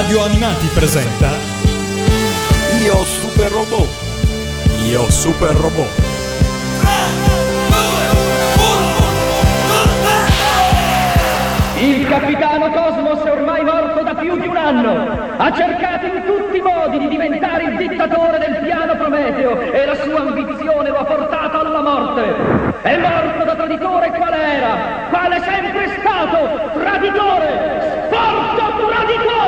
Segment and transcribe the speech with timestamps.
[0.00, 1.28] Radio Animati presenta
[2.84, 3.88] Io Super Robot.
[4.84, 5.90] Io Super Robot.
[11.80, 15.34] Il capitano Cosmos è ormai morto da più di un anno.
[15.36, 19.96] Ha cercato in tutti i modi di diventare il dittatore del piano Prometeo e la
[19.96, 22.82] sua ambizione lo ha portato alla morte.
[22.82, 25.08] È morto da traditore qual era?
[25.10, 26.78] Quale sempre stato?
[26.78, 28.06] Traditore!
[28.08, 29.47] Sporco traditore!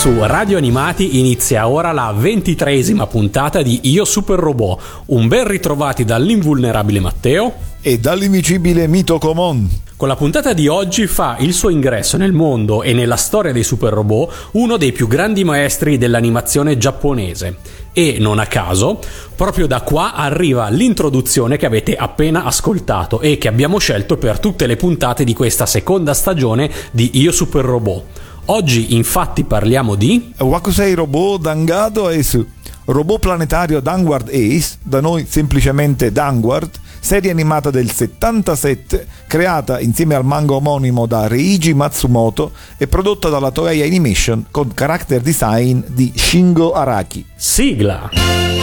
[0.00, 4.80] Su Radio Animati inizia ora la ventitreesima puntata di Io Super Robot.
[5.08, 7.52] Un ben ritrovati dall'invulnerabile Matteo.
[7.82, 9.68] E dall'invicibile Mito Comon.
[9.98, 13.62] Con la puntata di oggi fa il suo ingresso nel mondo e nella storia dei
[13.62, 17.58] super robot uno dei più grandi maestri dell'animazione giapponese.
[17.92, 19.00] E non a caso,
[19.36, 24.66] proprio da qua arriva l'introduzione che avete appena ascoltato e che abbiamo scelto per tutte
[24.66, 28.04] le puntate di questa seconda stagione di Io Super Robot.
[28.52, 30.32] Oggi infatti parliamo di...
[30.38, 32.44] Wakusei Robot Dangato Ace.
[32.86, 40.24] Robot planetario Downward Ace, da noi semplicemente Downward, serie animata del 77, creata insieme al
[40.24, 46.72] manga omonimo da Reiji Matsumoto e prodotta dalla Toei Animation con character design di Shingo
[46.72, 47.24] Araki.
[47.36, 48.59] Sigla!「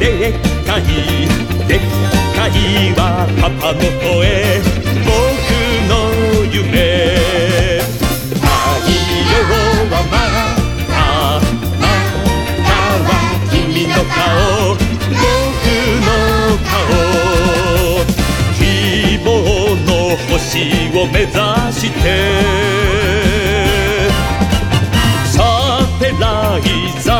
[0.00, 0.32] でっ
[0.64, 0.82] かい
[1.66, 1.78] でっ
[2.36, 3.00] かいは
[3.40, 4.18] パパの声
[5.04, 5.10] 僕
[5.88, 5.92] の
[6.50, 6.64] 夢
[8.34, 8.46] 太
[9.28, 9.52] 陽は
[9.90, 10.14] また
[10.88, 11.40] ま
[12.64, 12.70] た
[13.04, 13.10] は
[13.50, 14.76] 君の顔
[15.12, 15.26] 僕
[16.06, 16.08] の
[16.64, 16.80] 顔
[18.56, 18.60] 希
[19.24, 19.28] 望
[19.84, 19.90] の
[20.30, 20.38] 星
[20.96, 21.49] を目指し
[22.02, 22.06] て。
[25.26, 25.36] サ
[25.98, 26.60] テライ
[27.02, 27.14] ザー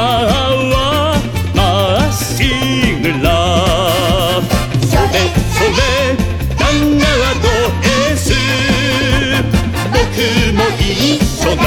[0.72, 0.74] は
[1.54, 1.58] ま
[2.08, 2.28] っし
[3.02, 3.28] ぐら。
[4.80, 5.14] それ。
[5.56, 5.80] それ。
[6.58, 7.46] ダンガード
[8.12, 8.22] S
[9.92, 9.98] 僕
[10.54, 10.88] も一
[11.24, 11.60] 緒だ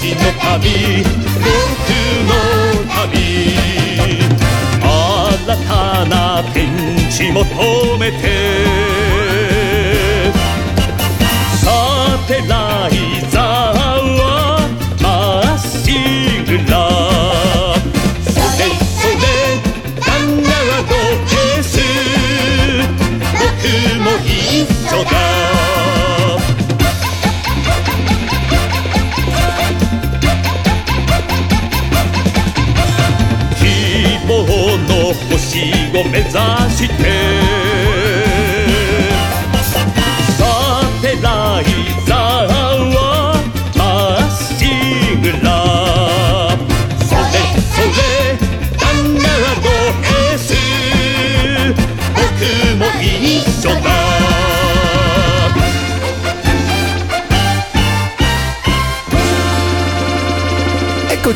[0.00, 1.90] な星の旅僕
[2.26, 2.32] の
[2.88, 3.20] 旅。
[4.82, 6.58] 新たな天
[7.10, 8.29] 地求めて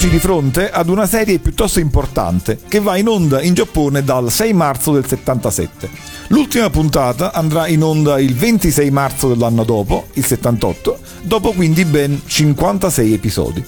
[0.05, 4.31] Eccoci di fronte ad una serie piuttosto importante che va in onda in Giappone dal
[4.31, 5.89] 6 marzo del 77.
[6.27, 12.21] L'ultima puntata andrà in onda il 26 marzo dell'anno dopo, il 78, dopo quindi ben
[12.23, 13.65] 56 episodi.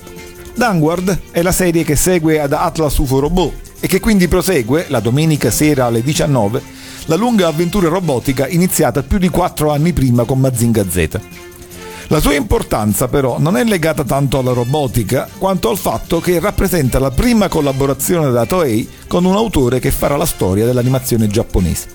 [0.54, 5.00] Downward è la serie che segue ad Atlas UFO Robot e che quindi prosegue, la
[5.00, 6.62] domenica sera alle 19,
[7.06, 11.20] la lunga avventura robotica iniziata più di 4 anni prima con Mazinga Z.
[12.08, 17.00] La sua importanza però non è legata tanto alla robotica quanto al fatto che rappresenta
[17.00, 21.88] la prima collaborazione della Toei con un autore che farà la storia dell'animazione giapponese.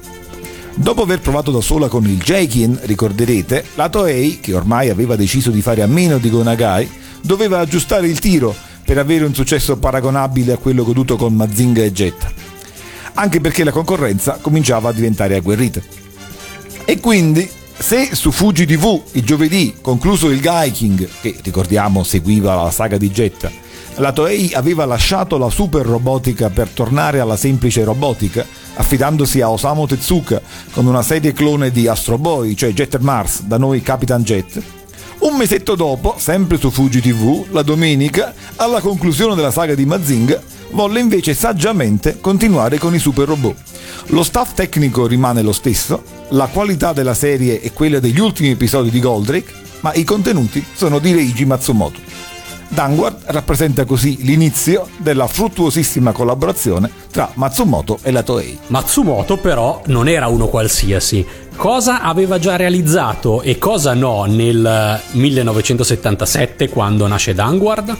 [0.76, 5.50] Dopo aver provato da sola con il Jaikin, ricorderete, la Toei, che ormai aveva deciso
[5.50, 6.90] di fare a meno di Gonagai,
[7.22, 8.54] doveva aggiustare il tiro
[8.84, 12.34] per avere un successo paragonabile a quello goduto con Mazinga e Jet.
[13.14, 15.82] Anche perché la concorrenza cominciava a diventare agguerrita.
[16.84, 17.50] E quindi,
[17.82, 23.10] se su Fuji TV il giovedì, concluso il Gaiking, che ricordiamo seguiva la saga di
[23.10, 23.52] Jet,
[23.96, 28.46] la Toei aveva lasciato la super robotica per tornare alla semplice robotica,
[28.76, 30.42] affidandosi a Osamu Tezuka
[30.72, 34.62] con una serie clone di Astro Boy, cioè Jetter Mars, da noi Capitan Jet.
[35.20, 40.42] Un mesetto dopo, sempre su Fuji TV, la domenica, alla conclusione della saga di Mazinga,
[40.72, 43.56] volle invece saggiamente continuare con i super robot.
[44.08, 48.90] Lo staff tecnico rimane lo stesso, la qualità della serie è quella degli ultimi episodi
[48.90, 52.00] di Goldrake, ma i contenuti sono di Reiji Matsumoto.
[52.68, 58.58] Danguard rappresenta così l'inizio della fruttuosissima collaborazione tra Matsumoto e la Toei.
[58.68, 61.26] Matsumoto però non era uno qualsiasi.
[61.62, 67.96] Cosa aveva già realizzato e cosa no nel 1977 quando nasce Danguard?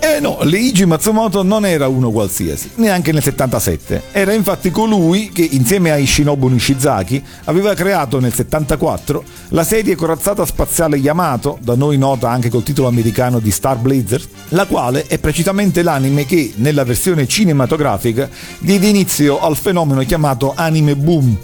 [0.00, 4.02] Eh no, Leiji Matsumoto non era uno qualsiasi, neanche nel 77.
[4.10, 10.44] Era infatti colui che, insieme a Shinobu Nishizaki, aveva creato nel 74 la serie corazzata
[10.44, 15.18] spaziale Yamato, da noi nota anche col titolo americano di Star Blazer, la quale è
[15.20, 18.28] precisamente l'anime che, nella versione cinematografica,
[18.58, 21.38] diede inizio al fenomeno chiamato anime boom,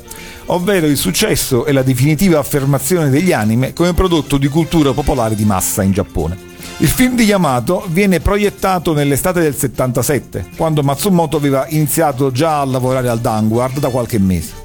[0.53, 5.45] ovvero il successo e la definitiva affermazione degli anime come prodotto di cultura popolare di
[5.45, 6.49] massa in Giappone.
[6.79, 12.65] Il film di Yamato viene proiettato nell'estate del 77, quando Matsumoto aveva iniziato già a
[12.65, 14.60] lavorare al Danguard da qualche mese.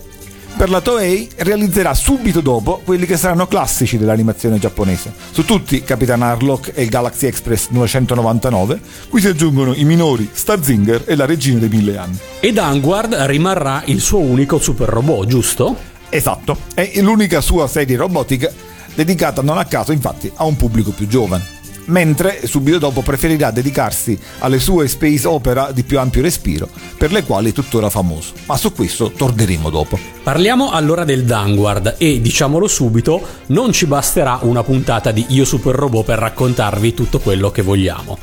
[0.58, 5.12] Per la Toei realizzerà subito dopo quelli che saranno classici dell'animazione giapponese.
[5.32, 8.80] Su tutti Capitan Harlock e il Galaxy Express 999,
[9.10, 12.18] cui si aggiungono i minori Starzinger e la regina dei mille anni.
[12.40, 15.76] E Danguard rimarrà il suo unico super robot, giusto?
[16.08, 18.50] Esatto, è l'unica sua serie robotica
[18.96, 21.55] dedicata non a caso infatti a un pubblico più giovane
[21.86, 26.68] mentre subito dopo preferirà dedicarsi alle sue space opera di più ampio respiro,
[26.98, 28.34] per le quali è tuttora famoso.
[28.46, 30.00] Ma su questo torneremo dopo.
[30.24, 35.76] Parliamo allora del Danguard e diciamolo subito, non ci basterà una puntata di Io Super
[35.76, 38.18] Robot per raccontarvi tutto quello che vogliamo.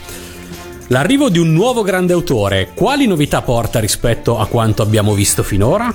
[0.88, 5.94] L'arrivo di un nuovo grande autore, quali novità porta rispetto a quanto abbiamo visto finora?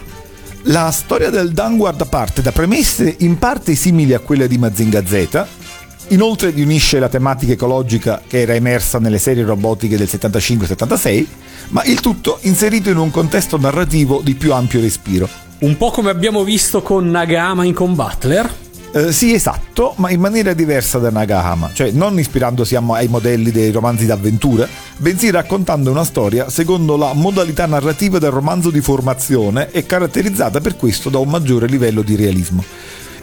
[0.63, 5.45] La storia del Danguard parte da premesse in parte simili a quelle di Mazinga Z,
[6.09, 11.25] Inoltre riunisce la tematica ecologica che era emersa nelle serie robotiche del 75-76,
[11.69, 15.27] ma il tutto inserito in un contesto narrativo di più ampio respiro.
[15.59, 18.49] Un po' come abbiamo visto con Nagama in Combattler?
[18.93, 23.71] Eh, sì, esatto, ma in maniera diversa da Nagahama, cioè non ispirandosi ai modelli dei
[23.71, 24.65] romanzi d'avventura,
[24.95, 30.77] bensì raccontando una storia secondo la modalità narrativa del romanzo di formazione e caratterizzata per
[30.77, 32.63] questo da un maggiore livello di realismo.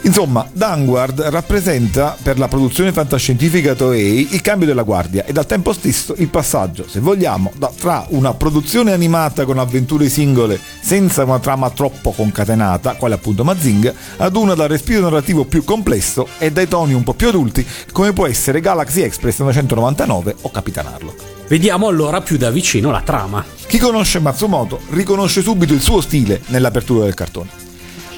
[0.05, 5.73] Insomma, Danguard rappresenta per la produzione fantascientifica Toei il cambio della guardia ed al tempo
[5.73, 11.39] stesso il passaggio, se vogliamo, da, tra una produzione animata con avventure singole senza una
[11.39, 16.69] trama troppo concatenata, quale appunto Mazinga, ad una dal respiro narrativo più complesso e dai
[16.69, 21.23] toni un po' più adulti, come può essere Galaxy Express 999 o Capitan Harlock.
[21.49, 23.43] Vediamo allora più da vicino la trama.
[23.67, 27.65] Chi conosce Matsumoto riconosce subito il suo stile nell'apertura del cartone.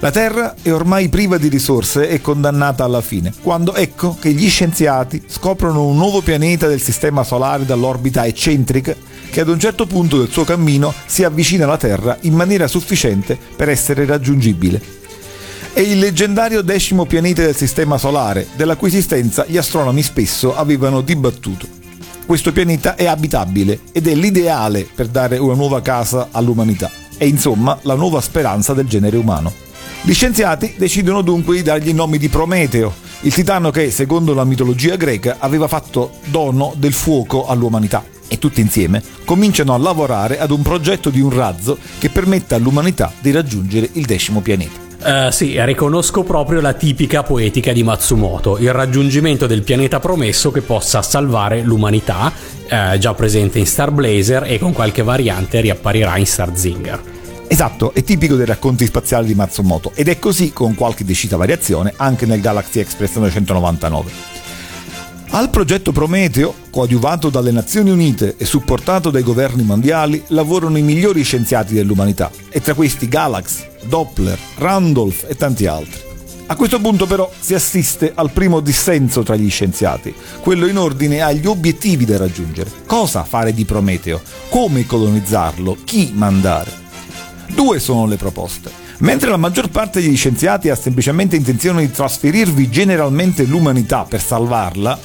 [0.00, 4.48] La Terra è ormai priva di risorse e condannata alla fine, quando ecco che gli
[4.50, 8.94] scienziati scoprono un nuovo pianeta del Sistema Solare dall'orbita eccentrica
[9.30, 13.38] che ad un certo punto del suo cammino si avvicina alla Terra in maniera sufficiente
[13.56, 14.82] per essere raggiungibile.
[15.72, 21.00] È il leggendario decimo pianeta del Sistema Solare, della cui esistenza gli astronomi spesso avevano
[21.00, 21.66] dibattuto.
[22.26, 26.90] Questo pianeta è abitabile ed è l'ideale per dare una nuova casa all'umanità.
[27.16, 29.64] È insomma la nuova speranza del genere umano.
[30.02, 34.44] Gli scienziati decidono dunque di dargli il nome di Prometeo, il titano che, secondo la
[34.44, 38.04] mitologia greca, aveva fatto dono del fuoco all'umanità.
[38.28, 43.12] E tutti insieme cominciano a lavorare ad un progetto di un razzo che permetta all'umanità
[43.20, 44.84] di raggiungere il decimo pianeta.
[44.98, 50.62] Uh, sì, riconosco proprio la tipica poetica di Matsumoto, il raggiungimento del pianeta promesso che
[50.62, 56.26] possa salvare l'umanità, uh, già presente in Star Blazer e con qualche variante riapparirà in
[56.26, 57.14] Star Zinger.
[57.48, 61.92] Esatto, è tipico dei racconti spaziali di Matsumoto ed è così con qualche decisa variazione
[61.96, 64.10] anche nel Galaxy Express 999.
[65.30, 71.22] Al progetto Prometeo, coadiuvato dalle Nazioni Unite e supportato dai governi mondiali, lavorano i migliori
[71.22, 76.00] scienziati dell'umanità, e tra questi Galax, Doppler, Randolph e tanti altri.
[76.46, 81.20] A questo punto però si assiste al primo dissenso tra gli scienziati, quello in ordine
[81.20, 82.70] agli obiettivi da raggiungere.
[82.86, 84.22] Cosa fare di Prometeo?
[84.48, 85.76] Come colonizzarlo?
[85.84, 86.85] Chi mandare?
[87.54, 88.70] Due sono le proposte.
[88.98, 94.98] Mentre la maggior parte degli scienziati ha semplicemente intenzione di trasferirvi generalmente l'umanità per salvarla,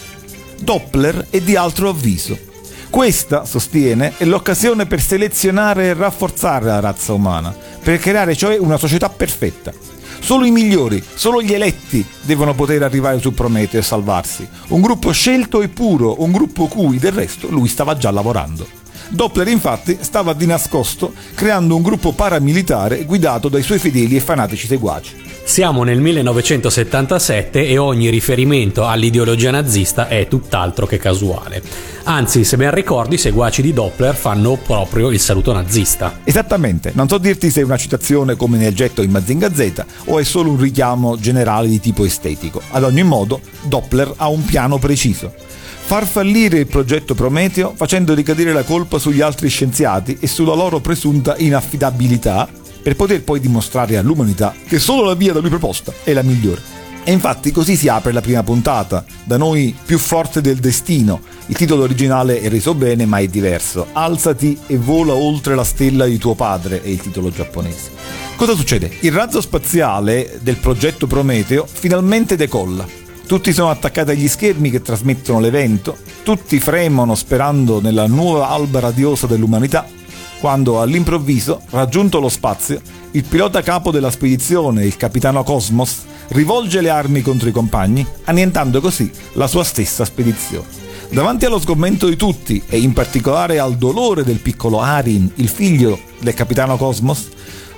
[0.62, 2.38] Doppler è di altro avviso.
[2.90, 8.78] Questa, sostiene, è l'occasione per selezionare e rafforzare la razza umana, per creare cioè una
[8.78, 9.74] società perfetta.
[10.20, 14.48] Solo i migliori, solo gli eletti devono poter arrivare su Prometeo e salvarsi.
[14.68, 18.81] Un gruppo scelto e puro, un gruppo cui del resto lui stava già lavorando.
[19.14, 24.68] Doppler infatti stava di nascosto creando un gruppo paramilitare guidato dai suoi fedeli e fanatici
[24.68, 25.16] seguaci.
[25.44, 31.62] Siamo nel 1977 e ogni riferimento all'ideologia nazista è tutt'altro che casuale.
[32.04, 36.20] Anzi, se ben ricordi, i seguaci di Doppler fanno proprio il saluto nazista.
[36.24, 40.20] Esattamente, non so dirti se è una citazione come nel getto in Mazinga Z o
[40.20, 42.62] è solo un richiamo generale di tipo estetico.
[42.72, 45.34] Ad ogni modo, Doppler ha un piano preciso.
[45.92, 50.80] Far fallire il progetto Prometeo facendo ricadere la colpa sugli altri scienziati e sulla loro
[50.80, 52.48] presunta inaffidabilità
[52.82, 56.62] per poter poi dimostrare all'umanità che solo la via da lui proposta è la migliore.
[57.04, 61.20] E infatti così si apre la prima puntata, da noi più forte del destino.
[61.48, 63.88] Il titolo originale è reso bene ma è diverso.
[63.92, 67.90] Alzati e vola oltre la stella di tuo padre è il titolo giapponese.
[68.38, 68.90] Cosa succede?
[69.02, 72.88] Il razzo spaziale del progetto Prometeo finalmente decolla.
[73.32, 79.26] Tutti sono attaccati agli schermi che trasmettono l'evento, tutti fremono sperando nella nuova alba radiosa
[79.26, 79.88] dell'umanità
[80.42, 86.90] quando all'improvviso, raggiunto lo spazio, il pilota capo della spedizione, il capitano Cosmos, rivolge le
[86.90, 90.68] armi contro i compagni, annientando così la sua stessa spedizione.
[91.10, 95.98] Davanti allo sgomento di tutti e in particolare al dolore del piccolo Arin, il figlio
[96.20, 97.30] del capitano Cosmos,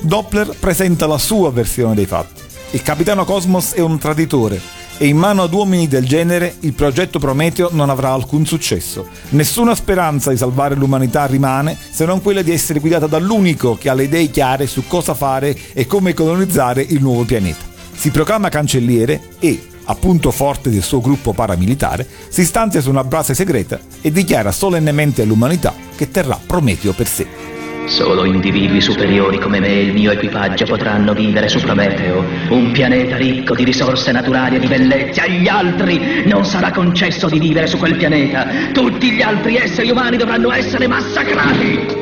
[0.01, 2.41] Doppler presenta la sua versione dei fatti.
[2.71, 7.19] Il capitano Cosmos è un traditore e in mano ad uomini del genere il progetto
[7.19, 9.07] Prometeo non avrà alcun successo.
[9.29, 13.93] Nessuna speranza di salvare l'umanità rimane se non quella di essere guidata dall'unico che ha
[13.93, 17.63] le idee chiare su cosa fare e come colonizzare il nuovo pianeta.
[17.93, 23.33] Si proclama cancelliere e, appunto forte del suo gruppo paramilitare, si stanzia su una base
[23.33, 27.52] segreta e dichiara solennemente all'umanità che terrà Prometeo per sé.
[27.85, 33.17] Solo individui superiori come me e il mio equipaggio potranno vivere su Prometeo, un pianeta
[33.17, 35.21] ricco di risorse naturali e di bellezze.
[35.21, 38.47] Agli altri non sarà concesso di vivere su quel pianeta.
[38.71, 42.01] Tutti gli altri esseri umani dovranno essere massacrati.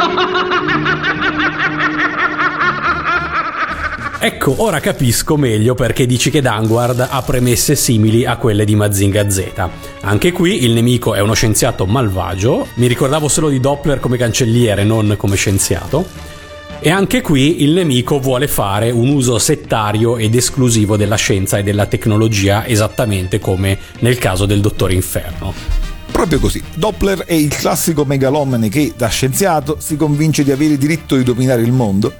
[4.22, 9.30] Ecco, ora capisco meglio perché dici che Danguard ha premesse simili a quelle di Mazinga
[9.30, 9.70] Z.
[10.02, 14.84] Anche qui il nemico è uno scienziato malvagio, mi ricordavo solo di Doppler come cancelliere,
[14.84, 16.04] non come scienziato.
[16.80, 21.62] E anche qui il nemico vuole fare un uso settario ed esclusivo della scienza e
[21.62, 25.54] della tecnologia, esattamente come nel caso del Dottore Inferno.
[26.10, 31.16] Proprio così, Doppler è il classico megalomane che, da scienziato, si convince di avere diritto
[31.16, 32.12] di dominare il mondo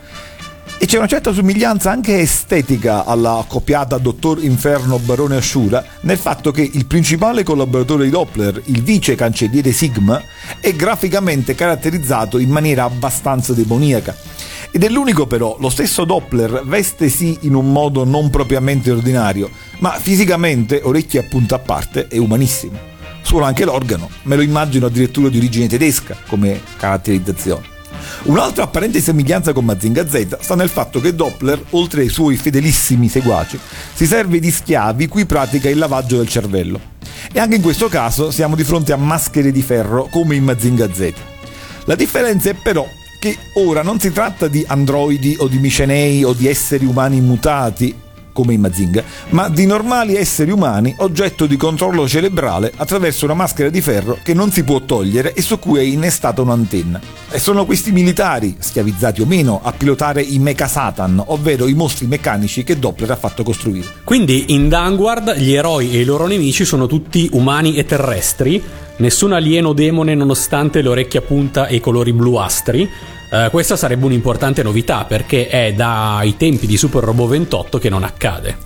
[0.82, 6.52] e c'è una certa somiglianza anche estetica alla copiata Dottor Inferno Barone Ashura nel fatto
[6.52, 10.22] che il principale collaboratore di Doppler, il vice cancelliere Sigma,
[10.58, 14.16] è graficamente caratterizzato in maniera abbastanza demoniaca.
[14.70, 19.50] Ed è l'unico però, lo stesso Doppler veste sì in un modo non propriamente ordinario,
[19.80, 22.78] ma fisicamente, orecchie a punta a parte, è umanissimo.
[23.20, 27.79] Suona anche l'organo, me lo immagino addirittura di origine tedesca come caratterizzazione.
[28.24, 33.08] Un'altra apparente somiglianza con Mazinga Z sta nel fatto che Doppler, oltre ai suoi fedelissimi
[33.08, 33.58] seguaci,
[33.94, 36.80] si serve di schiavi cui pratica il lavaggio del cervello.
[37.32, 40.92] E anche in questo caso siamo di fronte a maschere di ferro come in Mazinga
[40.92, 41.12] Z.
[41.84, 42.86] La differenza è però
[43.20, 47.94] che ora non si tratta di androidi o di micenei o di esseri umani mutati,
[48.40, 53.68] come in Mazinga, ma di normali esseri umani oggetto di controllo cerebrale attraverso una maschera
[53.68, 57.00] di ferro che non si può togliere e su cui è innestata un'antenna.
[57.30, 62.06] E sono questi militari, schiavizzati o meno, a pilotare i Mecha Satan, ovvero i mostri
[62.06, 63.86] meccanici che Doppler ha fatto costruire.
[64.04, 68.62] Quindi in Danguard gli eroi e i loro nemici sono tutti umani e terrestri,
[68.96, 72.88] nessun alieno demone nonostante le orecchie a punta e i colori bluastri,
[73.30, 78.02] Uh, questa sarebbe un'importante novità perché è dai tempi di Super Robot 28 che non
[78.02, 78.56] accade.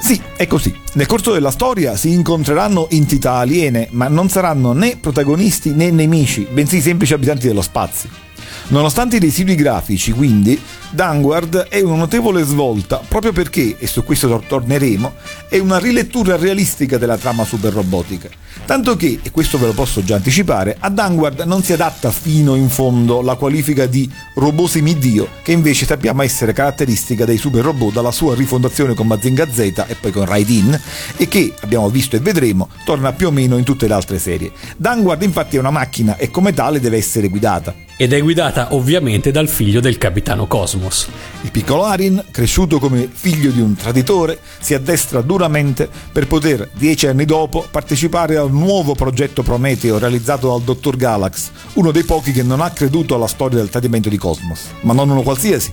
[0.00, 0.74] Sì, è così.
[0.94, 6.46] Nel corso della storia si incontreranno entità aliene, ma non saranno né protagonisti né nemici,
[6.50, 8.27] bensì semplici abitanti dello spazio.
[8.68, 14.28] Nonostante i residui grafici, quindi, Danguard è una notevole svolta proprio perché, e su questo
[14.28, 15.14] tor- torneremo,
[15.48, 18.28] è una rilettura realistica della trama super robotica.
[18.64, 22.54] Tanto che, e questo ve lo posso già anticipare, a Danguard non si adatta fino
[22.54, 27.92] in fondo la qualifica di robot semidio, che invece sappiamo essere caratteristica dei super robot
[27.92, 30.78] dalla sua rifondazione con Mazinga Z e poi con Raidin,
[31.16, 34.52] e che, abbiamo visto e vedremo, torna più o meno in tutte le altre serie.
[34.76, 37.86] Danguard infatti è una macchina e come tale deve essere guidata.
[38.00, 41.08] Ed è guidata ovviamente dal figlio del capitano Cosmos.
[41.42, 47.08] Il piccolo Arin, cresciuto come figlio di un traditore, si addestra duramente per poter, dieci
[47.08, 52.44] anni dopo, partecipare al nuovo progetto Prometeo realizzato dal dottor Galax, uno dei pochi che
[52.44, 55.72] non ha creduto alla storia del tradimento di Cosmos, ma non uno qualsiasi.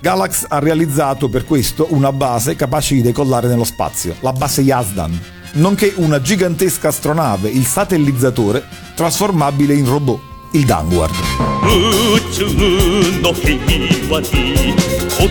[0.00, 5.20] Galax ha realizzato per questo una base capace di decollare nello spazio, la base Yazdan,
[5.52, 8.64] nonché una gigantesca astronave, il satellizzatore,
[8.94, 10.62] trasformabile in robot, il.
[10.62, 12.46] 宇宙
[13.20, 13.58] の平
[14.08, 14.34] 和に
[15.18, 15.24] 男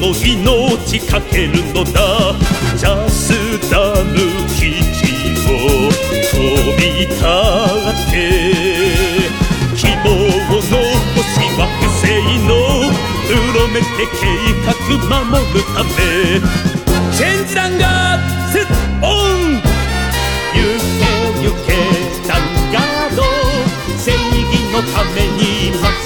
[0.00, 2.34] の命かけるのだ。
[2.76, 3.32] ジャス
[3.70, 4.16] ダム
[4.48, 5.02] 基地
[5.46, 5.50] を
[6.30, 6.34] 飛
[6.78, 7.24] び立っ
[8.10, 8.14] て。
[9.76, 11.20] 希望の星
[11.58, 11.62] 惑
[12.00, 12.02] 星
[12.46, 12.50] の
[13.28, 13.86] うろめて
[14.20, 14.22] 計
[14.64, 14.70] 画
[15.08, 15.88] 守るため。
[17.14, 17.82] チェンジ弾が
[18.18, 18.41] セッ
[24.72, 26.01] のために今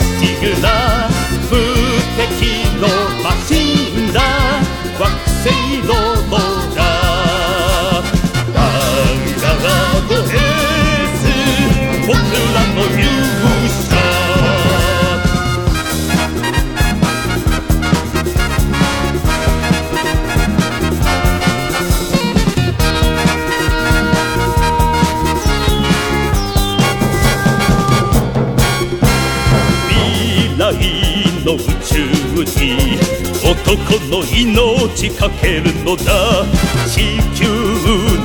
[35.19, 36.45] かけるのだ
[36.87, 37.49] 地球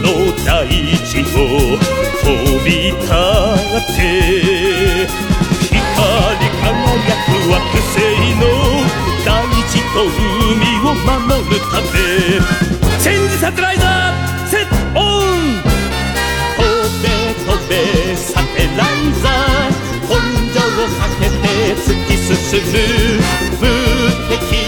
[0.02, 0.06] の
[0.46, 1.80] 大地を
[2.22, 2.28] 飛
[2.66, 5.08] び立って
[5.62, 5.80] 光
[6.40, 7.96] り輝く惑星
[8.36, 8.44] の
[9.26, 9.30] 大
[9.70, 11.88] 地と海を守るため
[13.00, 15.64] チェンジサテライザーセットオン
[16.58, 16.62] 飛
[17.02, 17.06] べ
[17.46, 17.72] 飛べ
[18.18, 19.72] サテライザー
[20.10, 20.14] 根
[20.54, 21.40] 性をかけて
[21.76, 22.30] 突き進
[22.68, 22.76] む
[23.62, 23.64] 無
[24.50, 24.61] 敵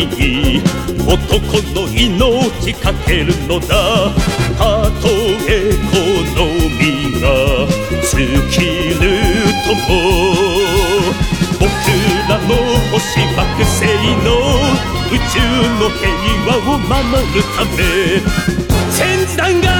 [0.00, 4.10] 男の命かけるのだ。
[4.56, 5.08] たと
[5.48, 5.96] えこ
[6.36, 6.38] の
[6.78, 6.80] 身
[7.20, 7.26] が
[8.08, 8.10] 尽
[8.50, 8.56] き
[8.94, 9.00] る
[9.66, 9.92] とも。
[11.58, 11.66] 僕
[12.28, 12.50] らの
[12.92, 13.84] 星惑星
[14.24, 14.28] の
[15.10, 15.36] 宇宙
[15.78, 16.02] の平
[16.46, 16.90] 和を守
[17.34, 17.78] るため。
[18.94, 19.70] チェンジ弾が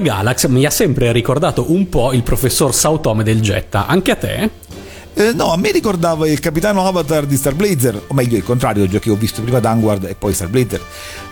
[0.00, 4.16] Dottor Galax mi ha sempre ricordato un po' il professor Sautome del Getta, anche a
[4.16, 4.50] te?
[5.12, 8.88] Eh, no, a me ricordava il capitano Avatar di Star Blazer, o meglio il contrario,
[8.88, 10.80] già che ho visto prima Danguard e poi Star Blazer.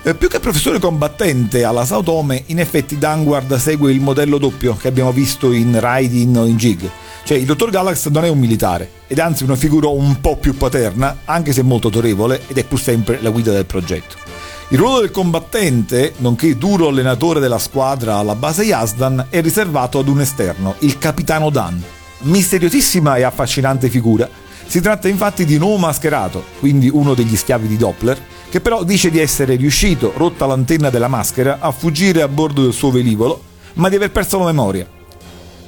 [0.03, 4.89] Eh, più che professore combattente alla Sautome, in effetti Danguard segue il modello doppio che
[4.89, 6.91] abbiamo visto in Raidin o in Jig.
[7.25, 10.59] Cioè il dottor Galax non è un militare, ed anzi una figura un po' più
[10.59, 14.28] paterna, anche se molto autorevole, ed è pur sempre la guida del progetto.
[14.71, 20.09] Il ruolo del combattente, nonché duro allenatore della squadra alla base Yazdan, è riservato ad
[20.09, 21.83] un esterno, il capitano Dan.
[22.25, 24.29] Misteriosissima e affascinante figura,
[24.67, 28.85] si tratta infatti di un uomo mascherato, quindi uno degli schiavi di Doppler, che però
[28.85, 33.43] dice di essere riuscito, rotta l'antenna della maschera, a fuggire a bordo del suo velivolo,
[33.75, 34.87] ma di aver perso la memoria.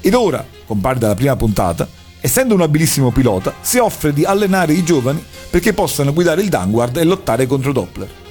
[0.02, 1.88] Ed ora, compare dalla prima puntata,
[2.20, 6.98] essendo un abilissimo pilota, si offre di allenare i giovani perché possano guidare il Danguard
[6.98, 8.28] e lottare contro Doppler.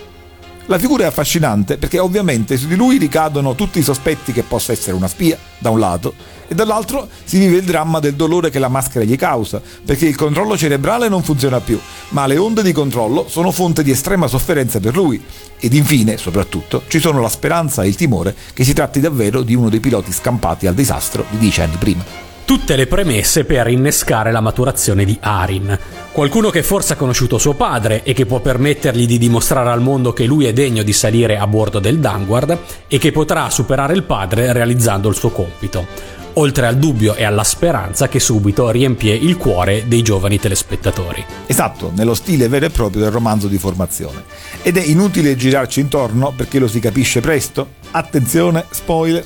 [0.69, 4.71] La figura è affascinante perché ovviamente su di lui ricadono tutti i sospetti che possa
[4.71, 6.13] essere una spia, da un lato,
[6.47, 10.15] e dall'altro si vive il dramma del dolore che la maschera gli causa, perché il
[10.15, 11.79] controllo cerebrale non funziona più,
[12.09, 15.19] ma le onde di controllo sono fonte di estrema sofferenza per lui.
[15.59, 19.55] Ed infine, soprattutto, ci sono la speranza e il timore che si tratti davvero di
[19.55, 22.28] uno dei piloti scampati al disastro di dieci anni prima.
[22.49, 25.77] Tutte le premesse per innescare la maturazione di Arin.
[26.11, 30.13] Qualcuno che forse ha conosciuto suo padre e che può permettergli di dimostrare al mondo
[30.13, 32.57] che lui è degno di salire a bordo del Danguard
[32.87, 35.85] e che potrà superare il padre realizzando il suo compito.
[36.33, 41.23] Oltre al dubbio e alla speranza che subito riempie il cuore dei giovani telespettatori.
[41.45, 44.23] Esatto, nello stile vero e proprio del romanzo di formazione.
[44.63, 47.77] Ed è inutile girarci intorno perché lo si capisce presto.
[47.91, 49.23] Attenzione, spoiler,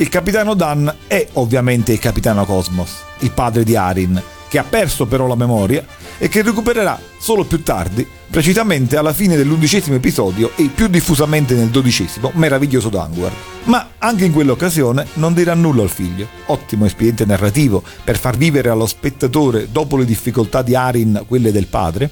[0.00, 5.06] il capitano Dan è ovviamente il capitano Cosmos, il padre di Arin, che ha perso
[5.06, 5.84] però la memoria
[6.18, 11.70] e che recupererà solo più tardi, precisamente alla fine dell'undicesimo episodio e più diffusamente nel
[11.70, 13.34] dodicesimo, meraviglioso Danguard.
[13.64, 16.28] Ma anche in quell'occasione non dirà nulla al figlio.
[16.46, 21.66] Ottimo espediente narrativo per far vivere allo spettatore, dopo le difficoltà di Arin, quelle del
[21.66, 22.08] padre,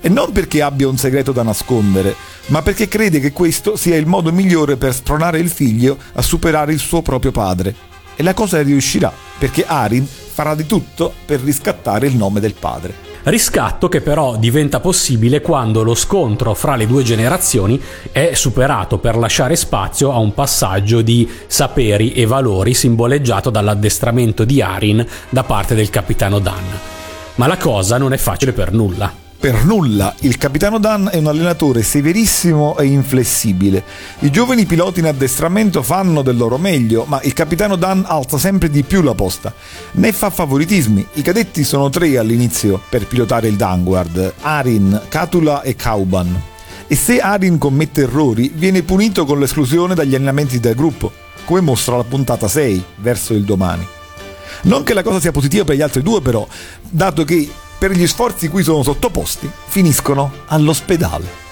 [0.00, 2.14] e non perché abbia un segreto da nascondere,
[2.46, 6.72] ma perché crede che questo sia il modo migliore per spronare il figlio a superare
[6.72, 7.74] il suo proprio padre.
[8.16, 13.06] E la cosa riuscirà, perché Arin farà di tutto per riscattare il nome del padre.
[13.24, 17.80] Riscatto che però diventa possibile quando lo scontro fra le due generazioni
[18.10, 24.62] è superato per lasciare spazio a un passaggio di saperi e valori simboleggiato dall'addestramento di
[24.62, 26.64] Arin da parte del capitano Dan.
[27.34, 29.26] Ma la cosa non è facile per nulla.
[29.40, 33.84] Per nulla, il capitano Dan è un allenatore severissimo e inflessibile.
[34.20, 38.68] I giovani piloti in addestramento fanno del loro meglio, ma il capitano Dan alza sempre
[38.68, 39.54] di più la posta.
[39.92, 41.06] Ne fa favoritismi.
[41.12, 46.42] I cadetti sono tre all'inizio per pilotare il Danguard: Arin, Catula e Kauban.
[46.88, 51.12] E se Arin commette errori, viene punito con l'esclusione dagli allenamenti del gruppo,
[51.44, 53.86] come mostra la puntata 6, verso il domani.
[54.62, 56.44] Non che la cosa sia positiva per gli altri due, però,
[56.90, 61.47] dato che per gli sforzi cui sono sottoposti, finiscono all'ospedale.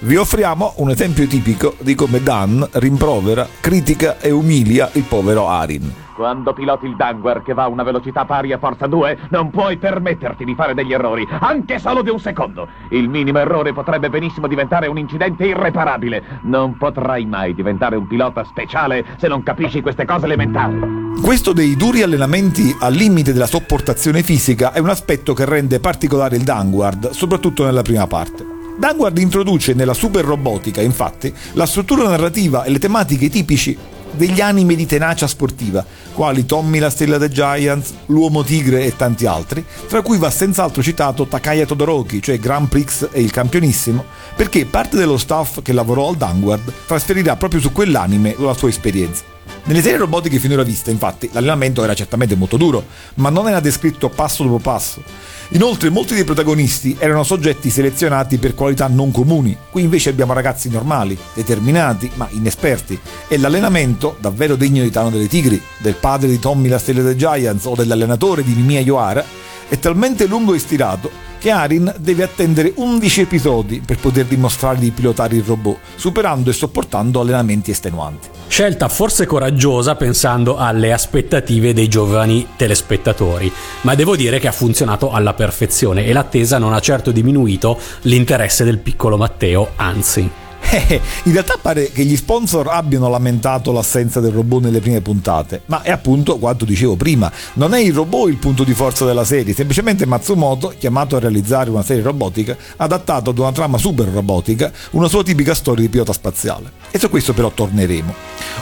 [0.00, 6.02] Vi offriamo un esempio tipico di come Dan rimprovera, critica e umilia il povero Arin.
[6.14, 9.78] Quando piloti il Danguer che va a una velocità pari a forza 2, non puoi
[9.78, 12.68] permetterti di fare degli errori, anche solo di un secondo.
[12.90, 16.22] Il minimo errore potrebbe benissimo diventare un incidente irreparabile.
[16.42, 21.12] Non potrai mai diventare un pilota speciale se non capisci queste cose elementari.
[21.20, 26.36] Questo dei duri allenamenti al limite della sopportazione fisica è un aspetto che rende particolare
[26.36, 28.53] il Danguard, soprattutto nella prima parte.
[28.76, 33.76] Danguard introduce nella super robotica, infatti, la struttura narrativa e le tematiche tipici
[34.10, 39.26] degli anime di tenacia sportiva, quali Tommy la stella dei Giants, l'uomo tigre e tanti
[39.26, 44.66] altri, tra cui va senz'altro citato Takaya Todoroki, cioè Grand Prix e il campionissimo, perché
[44.66, 49.22] parte dello staff che lavorò al Danguard trasferirà proprio su quell'anime la sua esperienza.
[49.64, 52.84] Nelle serie robotiche finora viste, infatti, l'allenamento era certamente molto duro,
[53.14, 55.02] ma non era descritto passo dopo passo.
[55.50, 59.56] Inoltre, molti dei protagonisti erano soggetti selezionati per qualità non comuni.
[59.70, 62.98] Qui invece abbiamo ragazzi normali, determinati, ma inesperti.
[63.28, 67.16] E l'allenamento, davvero degno di Tano delle Tigri, del padre di Tommy la Stella dei
[67.16, 69.24] Giants o dell'allenatore di Mimia Yoara,
[69.68, 71.10] è talmente lungo e stirato
[71.44, 76.54] che Arin deve attendere 11 episodi per poter dimostrare di pilotare il robot, superando e
[76.54, 78.28] sopportando allenamenti estenuanti.
[78.48, 85.10] Scelta forse coraggiosa pensando alle aspettative dei giovani telespettatori, ma devo dire che ha funzionato
[85.10, 90.43] alla perfezione e l'attesa non ha certo diminuito l'interesse del piccolo Matteo, anzi.
[90.70, 95.62] Eh, in realtà pare che gli sponsor abbiano lamentato l'assenza del robot nelle prime puntate,
[95.66, 99.24] ma è appunto quanto dicevo prima, non è il robot il punto di forza della
[99.24, 104.08] serie, semplicemente Matsumoto, chiamato a realizzare una serie robotica, ha adattato ad una trama super
[104.08, 106.72] robotica una sua tipica storia di pilota spaziale.
[106.90, 108.14] E su questo però torneremo.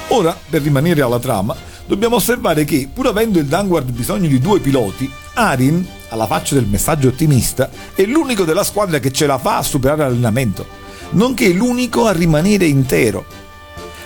[0.08, 1.54] Ora, per rimanere alla trama,
[1.86, 6.66] dobbiamo osservare che, pur avendo il Danguard bisogno di due piloti, Arin, alla faccia del
[6.66, 10.80] messaggio ottimista, è l'unico della squadra che ce la fa a superare l'allenamento
[11.12, 13.24] nonché l'unico a rimanere intero.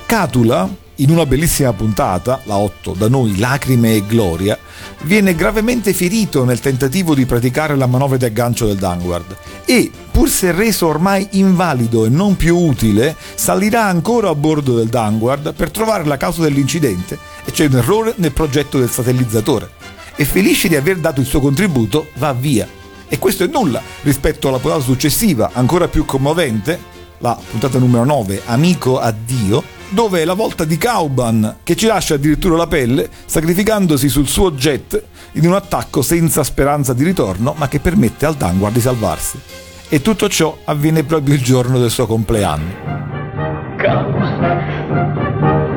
[0.07, 4.59] Catula, in una bellissima puntata, la 8, da noi Lacrime e Gloria,
[5.03, 10.31] viene gravemente ferito nel tentativo di praticare la manovra di aggancio del Danguard e, pur
[10.31, 15.71] se reso ormai invalido e non più utile, salirà ancora a bordo del Danguard per
[15.71, 19.71] trovare la causa dell'incidente e c'è un errore nel progetto del satellizzatore.
[20.17, 22.67] E felice di aver dato il suo contributo, va via.
[23.09, 28.43] E questo è nulla rispetto alla puntata successiva, ancora più commovente, la puntata numero 9,
[28.47, 34.09] Amico addio, dove è la volta di Kauban che ci lascia addirittura la pelle sacrificandosi
[34.09, 35.03] sul suo jet
[35.33, 39.41] in un attacco senza speranza di ritorno ma che permette al Danguard di salvarsi.
[39.89, 43.77] E tutto ciò avviene proprio il giorno del suo compleanno.
[43.77, 44.57] causa?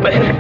[0.02, 0.34] Perché?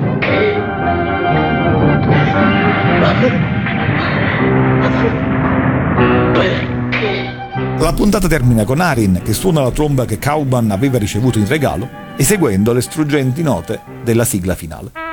[6.33, 6.78] Perché?
[7.79, 11.89] La puntata termina con Arin che suona la tromba che Cauban aveva ricevuto in regalo,
[12.17, 15.08] eseguendo le struggenti note della sigla finale.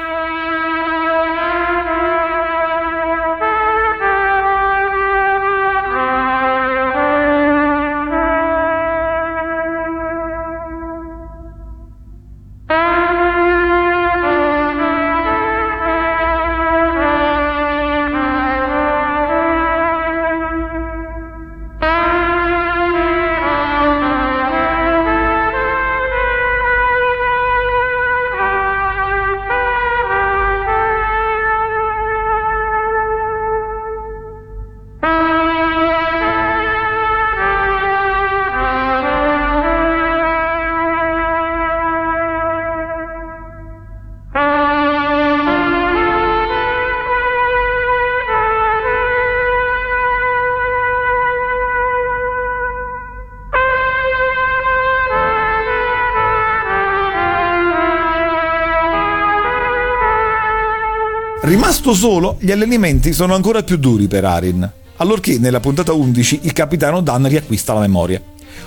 [61.77, 66.55] Rimasto solo, gli allenamenti sono ancora più duri per Arin, allorché nella puntata 11 il
[66.55, 68.19] capitano Dan riacquista la memoria.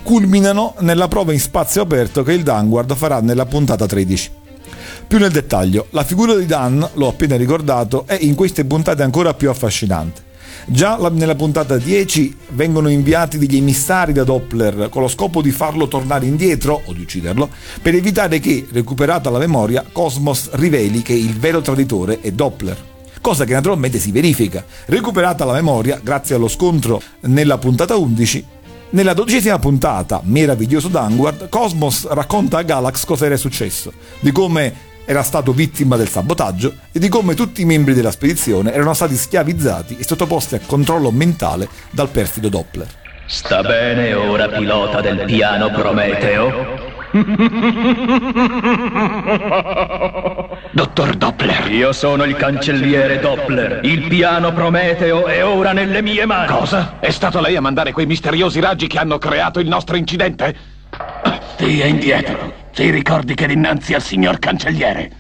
[0.03, 4.31] Culminano nella prova in spazio aperto che il Danguard farà nella puntata 13.
[5.07, 9.33] Più nel dettaglio, la figura di Dan, l'ho appena ricordato, è in queste puntate ancora
[9.33, 10.21] più affascinante.
[10.67, 15.49] Già la- nella puntata 10 vengono inviati degli emissari da Doppler con lo scopo di
[15.49, 17.49] farlo tornare indietro o di ucciderlo
[17.81, 22.97] per evitare che, recuperata la memoria, Cosmos riveli che il vero traditore è Doppler.
[23.29, 24.65] Cosa che naturalmente si verifica.
[24.87, 28.43] Recuperata la memoria, grazie allo scontro nella puntata 11,
[28.89, 34.73] nella dodicesima puntata, Meraviglioso Danguard, Cosmos racconta a Galax cosa era successo, di come
[35.05, 39.15] era stato vittima del sabotaggio e di come tutti i membri della spedizione erano stati
[39.15, 42.87] schiavizzati e sottoposti a controllo mentale dal perfido Doppler.
[43.27, 46.97] Sta bene ora, pilota del piano Prometeo?
[50.71, 51.71] Dottor Doppler.
[51.71, 53.79] Io sono il cancelliere Doppler.
[53.83, 56.47] Il piano Prometeo è ora nelle mie mani.
[56.47, 56.97] Cosa?
[56.99, 60.55] È stato lei a mandare quei misteriosi raggi che hanno creato il nostro incidente?
[61.53, 62.53] Stia indietro.
[62.71, 65.18] Ti ricordi che dinanzi al signor cancelliere?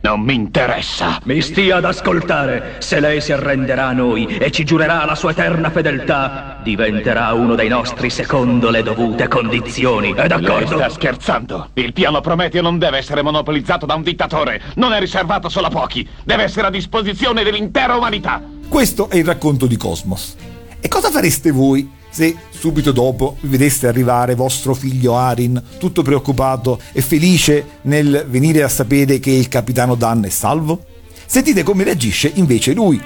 [0.00, 1.20] Non mi interessa.
[1.24, 2.76] Mi stia ad ascoltare.
[2.78, 7.54] Se lei si arrenderà a noi e ci giurerà la sua eterna fedeltà, diventerà uno
[7.54, 10.12] dei nostri secondo le dovute condizioni.
[10.12, 10.76] È Lei d'accordo?
[10.76, 11.70] sta scherzando.
[11.74, 14.62] Il piano Prometeo non deve essere monopolizzato da un dittatore.
[14.76, 16.08] Non è riservato solo a pochi.
[16.24, 18.40] Deve essere a disposizione dell'intera umanità.
[18.68, 20.36] Questo è il racconto di Cosmos.
[20.80, 27.00] E cosa fareste voi se subito dopo vedeste arrivare vostro figlio Arin, tutto preoccupato e
[27.00, 30.84] felice nel venire a sapere che il capitano Dan è salvo?
[31.26, 33.00] Sentite come reagisce invece lui.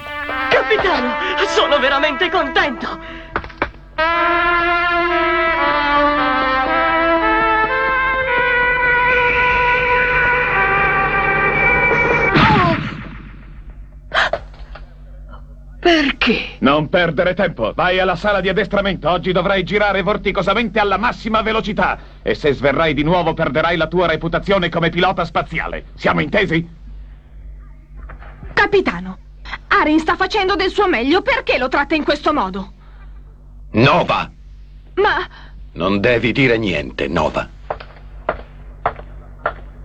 [0.49, 1.13] Capitano,
[1.55, 2.97] sono veramente contento.
[15.83, 16.55] Perché?
[16.59, 17.73] Non perdere tempo.
[17.75, 19.09] Vai alla sala di addestramento.
[19.09, 21.99] Oggi dovrai girare vorticosamente alla massima velocità.
[22.21, 25.87] E se sverrai di nuovo perderai la tua reputazione come pilota spaziale.
[25.95, 26.65] Siamo intesi?
[28.53, 29.17] Capitano,
[29.67, 32.71] Arin sta facendo del suo meglio, perché lo tratta in questo modo?
[33.71, 34.31] Nova!
[34.95, 35.27] Ma
[35.73, 37.49] Non devi dire niente, Nova.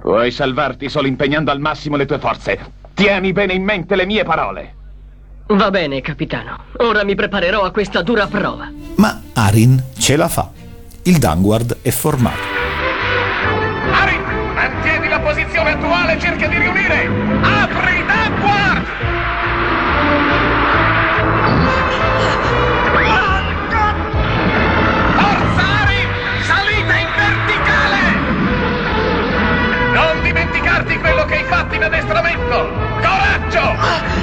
[0.01, 2.73] Puoi salvarti solo impegnando al massimo le tue forze.
[2.95, 4.77] Tieni bene in mente le mie parole.
[5.51, 6.65] Va bene, capitano.
[6.79, 8.71] Ora mi preparerò a questa dura prova.
[8.97, 10.51] Ma Arin ce la fa.
[11.05, 12.37] Il Danguard è formato.
[13.93, 14.23] Arin,
[14.55, 17.07] mantieni la posizione attuale e cerca di riunire.
[17.41, 18.87] Apri Danguard!
[25.17, 26.09] Forza Arin,
[26.43, 28.01] salita in verticale!
[29.95, 32.69] Non dimenticarti quello che hai fatto in addestramento!
[33.01, 34.18] Coraggio!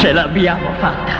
[0.00, 1.12] Ce l'abbiamo fatta.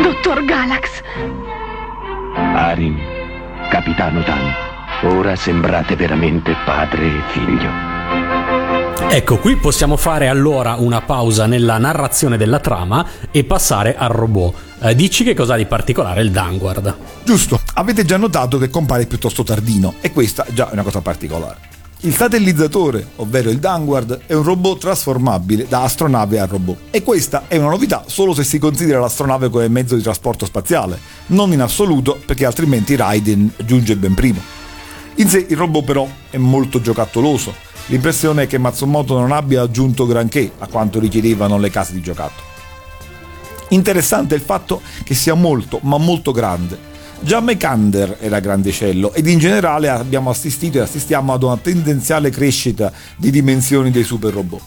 [0.00, 1.02] Dottor Galax,
[2.54, 2.96] Arin,
[3.68, 7.88] capitano Dan, ora sembrate veramente padre e figlio.
[9.08, 14.54] Ecco, qui possiamo fare allora una pausa nella narrazione della trama e passare al robot.
[14.82, 16.96] Eh, dici che cosa ha di particolare il Danguard.
[17.24, 21.69] Giusto, avete già notato che compare piuttosto tardino e questa già è una cosa particolare.
[22.02, 26.78] Il satellizzatore, ovvero il Danguard, è un robot trasformabile da astronave a robot.
[26.90, 30.98] E questa è una novità solo se si considera l'astronave come mezzo di trasporto spaziale,
[31.26, 34.40] non in assoluto perché altrimenti Raiden giunge ben primo.
[35.16, 37.52] In sé il robot però è molto giocattoloso.
[37.88, 42.48] L'impressione è che Matsumoto non abbia aggiunto granché a quanto richiedevano le case di giocattolo.
[43.68, 46.89] Interessante il fatto che sia molto, ma molto grande.
[47.22, 52.90] Già Mekander era grandicello ed in generale abbiamo assistito e assistiamo ad una tendenziale crescita
[53.16, 54.62] di dimensioni dei super robot.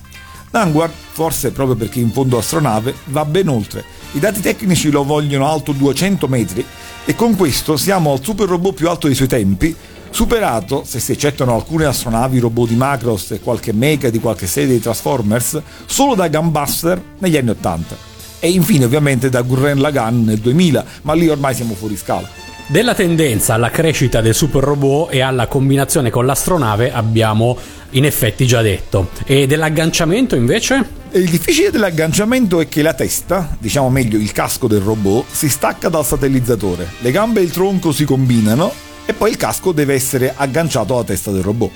[0.52, 3.84] Vanguard, forse proprio perché in fondo astronave, va ben oltre.
[4.12, 6.64] I dati tecnici lo vogliono alto 200 metri
[7.06, 9.76] e con questo siamo al super robot più alto dei suoi tempi,
[10.12, 14.76] superato, se si accettano alcune astronavi robot di Macross e qualche mecha di qualche serie
[14.76, 18.12] di Transformers, solo da Gunbuster negli anni 80.
[18.40, 22.43] E infine ovviamente da Gurren Lagann nel 2000, ma lì ormai siamo fuori scala.
[22.68, 27.58] Della tendenza alla crescita del super robot e alla combinazione con l'astronave abbiamo
[27.92, 29.10] in effetti già detto.
[29.26, 31.02] E dell'agganciamento invece?
[31.12, 35.90] Il difficile dell'agganciamento è che la testa, diciamo meglio il casco del robot, si stacca
[35.90, 38.72] dal satellizzatore, le gambe e il tronco si combinano
[39.06, 41.72] e poi il casco deve essere agganciato alla testa del robot.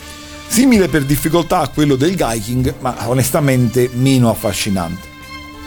[0.47, 5.15] Simile per difficoltà a quello del Gaiking, ma onestamente meno affascinante.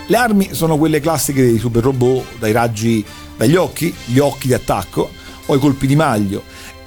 [0.06, 3.04] Le armi sono quelle classiche dei super robot, dai raggi
[3.40, 5.10] dagli occhi, gli occhi di attacco
[5.46, 6.42] o i colpi di maglio,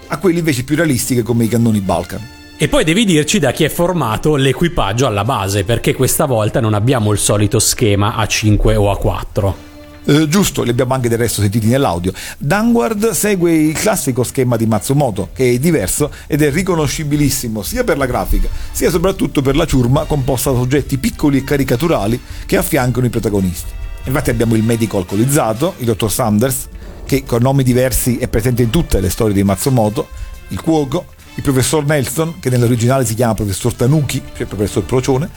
[0.06, 2.28] a quelli invece più realistiche come i cannoni Balkan.
[2.58, 6.76] E poi devi dirci da chi è formato l'equipaggio alla base, perché questa volta non
[6.76, 9.58] abbiamo il solito schema a 5 o a 4.
[10.06, 12.14] Eh, giusto, li abbiamo anche del resto sentiti nell'audio.
[12.38, 17.98] Danguard segue il classico schema di Matsumoto, che è diverso ed è riconoscibilissimo sia per
[17.98, 23.08] la grafica, sia soprattutto per la ciurma composta da soggetti piccoli e caricaturali che affiancano
[23.08, 23.82] i protagonisti.
[24.06, 26.68] Infatti abbiamo il medico alcolizzato, il dottor Sanders,
[27.06, 30.08] che con nomi diversi è presente in tutte le storie di Matsumoto,
[30.50, 35.30] il cuoco, il professor Nelson, che nell'originale si chiama professor Tanuki, cioè professor Procione,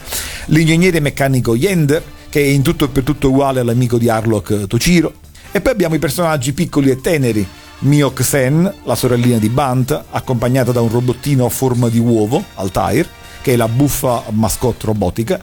[0.47, 5.13] l'ingegnere meccanico Yender, che è in tutto e per tutto uguale all'amico di Harlock Tociro,
[5.51, 7.47] e poi abbiamo i personaggi piccoli e teneri,
[7.79, 13.07] Miyok Sen, la sorellina di Bant, accompagnata da un robottino a forma di uovo, Altair,
[13.41, 15.41] che è la buffa mascotte robotica,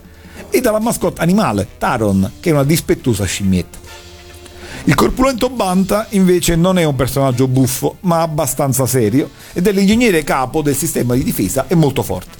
[0.54, 3.76] e dalla mascotte animale, Taron, che è una dispettosa scimmietta.
[4.84, 10.22] Il corpulento Banta invece non è un personaggio buffo, ma abbastanza serio, ed è l'ingegnere
[10.22, 12.38] capo del sistema di difesa e molto forte.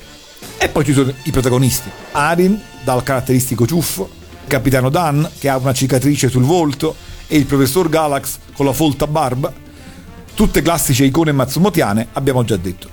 [0.59, 1.91] E poi ci sono i protagonisti.
[2.13, 4.09] Arin, dal caratteristico ciuffo,
[4.47, 6.95] Capitano Dan, che ha una cicatrice sul volto,
[7.27, 9.53] e il professor Galax con la folta barba.
[10.35, 12.89] Tutte classiche icone matsumotiane, abbiamo già detto.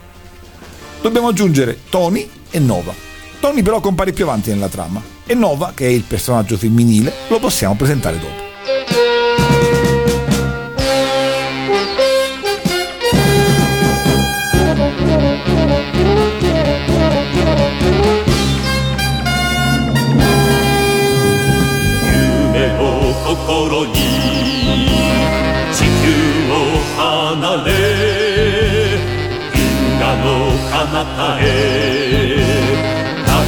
[0.99, 3.11] Dobbiamo aggiungere Tony e Nova.
[3.41, 7.39] Tony però compare più avanti nella trama e Nova, che è il personaggio femminile, lo
[7.39, 8.41] possiamo presentare dopo.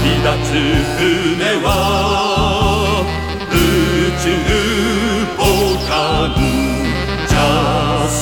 [0.04, 0.32] 離脱
[1.00, 1.68] 船は
[3.50, 3.56] 宇
[4.22, 4.74] 宙。
[5.38, 5.44] ボ
[5.88, 6.30] タン
[7.28, 8.14] ジャス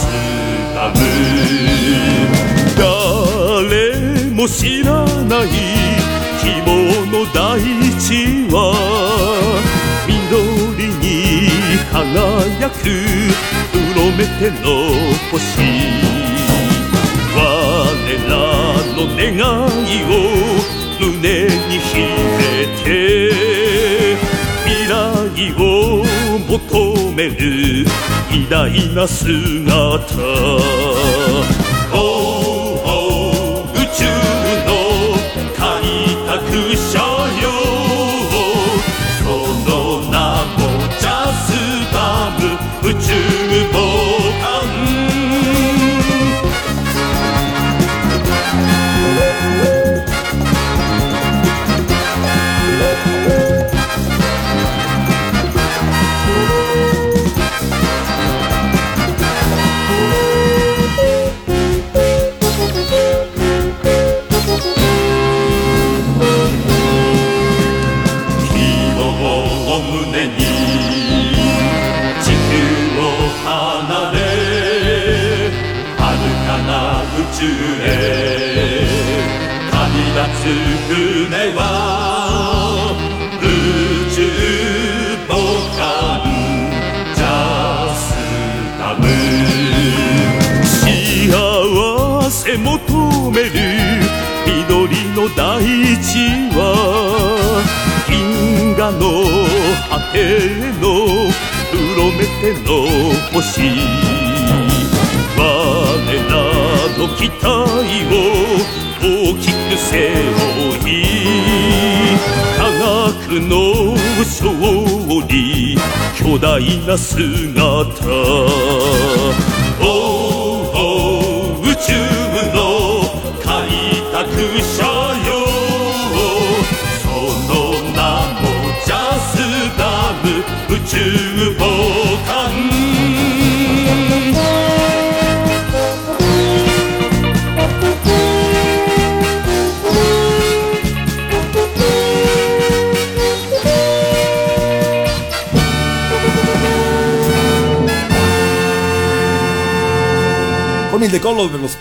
[2.77, 5.47] 誰も知らない
[6.41, 6.69] 希望
[7.11, 7.59] の大
[7.99, 8.55] 地は
[10.07, 11.05] 緑に
[11.91, 12.75] 輝く
[13.73, 14.65] うろめての
[15.29, 15.39] 星
[17.35, 17.37] 我
[18.27, 18.31] ら
[18.95, 19.29] の願
[19.85, 20.60] いを
[21.01, 21.97] 胸に秘
[22.37, 23.33] めて
[24.65, 26.05] 未来を
[26.47, 27.87] 求める
[28.29, 28.59] 偉大
[28.93, 30.13] な姿。
[33.73, 34.05] 宇宙
[34.67, 34.69] の
[35.57, 35.81] 開
[36.27, 36.77] 拓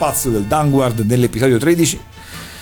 [0.01, 2.01] spazio del Vanguard nell'episodio 13,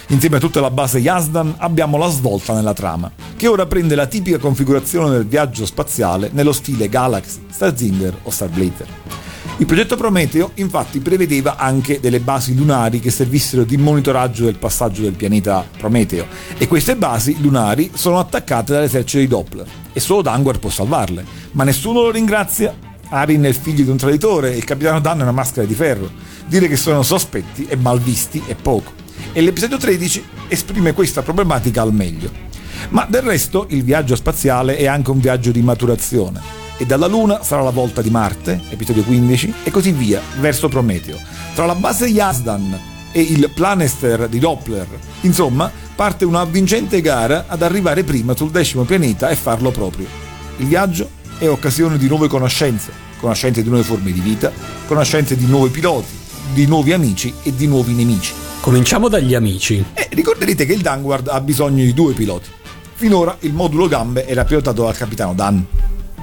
[0.09, 4.07] insieme a tutta la base Yazdan, abbiamo la svolta nella trama, che ora prende la
[4.07, 8.86] tipica configurazione del viaggio spaziale nello stile Galaxy, Starzinger o Starblazer.
[9.59, 15.03] Il progetto Prometeo infatti prevedeva anche delle basi lunari che servissero di monitoraggio del passaggio
[15.03, 16.26] del pianeta Prometeo
[16.59, 21.62] e queste basi lunari sono attaccate dall'esercito di Doppler e solo Danguard può salvarle, ma
[21.62, 22.88] nessuno lo ringrazia.
[23.11, 25.75] Arin è il figlio di un traditore e il capitano Dan è una maschera di
[25.75, 26.11] ferro.
[26.47, 28.93] Dire che sono sospetti e malvisti è poco.
[29.33, 32.31] E l'episodio 13 esprime questa problematica al meglio.
[32.91, 36.41] Ma del resto il viaggio spaziale è anche un viaggio di maturazione.
[36.77, 41.19] E dalla Luna sarà la volta di Marte, episodio 15, e così via, verso Prometeo.
[41.55, 42.79] Tra la base Yazdan
[43.11, 44.87] e il Planester di Doppler,
[45.23, 50.07] insomma, parte una avvincente gara ad arrivare prima sul decimo pianeta e farlo proprio.
[50.59, 54.53] Il viaggio è occasione di nuove conoscenze, conoscenze di nuove forme di vita,
[54.86, 56.09] conoscenze di nuovi piloti,
[56.53, 58.32] di nuovi amici e di nuovi nemici.
[58.61, 59.84] Cominciamo dagli amici.
[59.95, 62.49] E ricorderete che il Vanguard ha bisogno di due piloti.
[62.95, 65.64] Finora il modulo gambe era pilotato dal capitano Dan,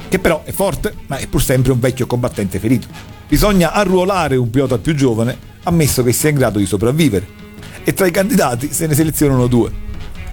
[0.09, 2.87] che però è forte, ma è pur sempre un vecchio combattente ferito.
[3.27, 7.43] Bisogna arruolare un pilota più giovane, ammesso che sia in grado di sopravvivere.
[7.85, 9.71] E tra i candidati se ne selezionano due,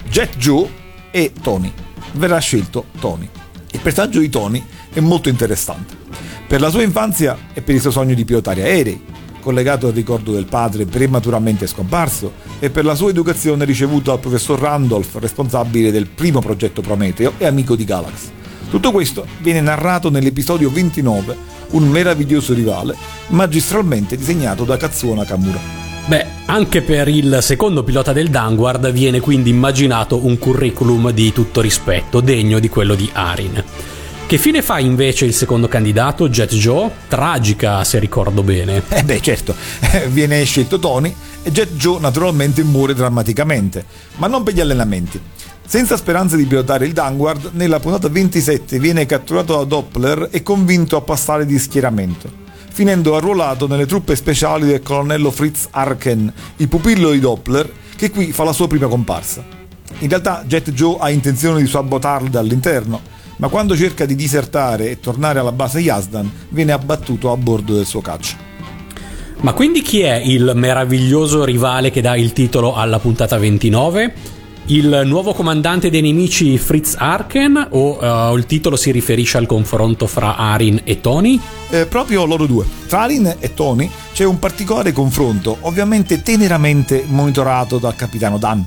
[0.08, 0.68] Jet Joe
[1.12, 1.72] e Tony.
[2.14, 3.28] Verrà scelto Tony.
[3.72, 5.96] Il personaggio di Tony è molto interessante.
[6.46, 9.02] Per la sua infanzia e per il suo sogno di pilotare aerei,
[9.40, 14.58] collegato al ricordo del padre prematuramente scomparso, e per la sua educazione ricevuta dal professor
[14.58, 18.30] Randolph, responsabile del primo progetto Prometeo e amico di Galax.
[18.70, 21.36] Tutto questo viene narrato nell'episodio 29,
[21.70, 22.94] un meraviglioso rivale,
[23.28, 25.81] magistralmente disegnato da Katsuo Nakamura.
[26.04, 31.60] Beh, anche per il secondo pilota del Vanguard viene quindi immaginato un curriculum di tutto
[31.60, 33.64] rispetto, degno di quello di Arin.
[34.26, 36.90] Che fine fa invece il secondo candidato, Jet Joe?
[37.06, 38.82] Tragica, se ricordo bene.
[38.88, 39.54] Eh beh, certo,
[40.08, 43.84] viene scelto Tony e Jet Joe naturalmente muore drammaticamente,
[44.16, 45.20] ma non per gli allenamenti.
[45.64, 50.96] Senza speranza di pilotare il Vanguard, nella puntata 27 viene catturato da Doppler e convinto
[50.96, 52.30] a passare di schieramento,
[52.72, 58.32] finendo arruolato nelle truppe speciali del colonnello Fritz Arken, il pupillo di Doppler, che qui
[58.32, 59.44] fa la sua prima comparsa.
[59.98, 63.00] In realtà Jet Joe ha intenzione di sabotarlo dall'interno,
[63.36, 67.86] ma quando cerca di disertare e tornare alla base Yazdan, viene abbattuto a bordo del
[67.86, 68.36] suo caccia.
[69.40, 74.14] Ma quindi chi è il meraviglioso rivale che dà il titolo alla puntata 29?
[74.66, 80.06] Il nuovo comandante dei nemici Fritz Arken o uh, il titolo si riferisce al confronto
[80.06, 81.38] fra Arin e Tony?
[81.72, 82.66] Eh, proprio loro due.
[82.86, 88.62] Tra Arin e Tony c'è un particolare confronto, ovviamente teneramente monitorato dal capitano Dan.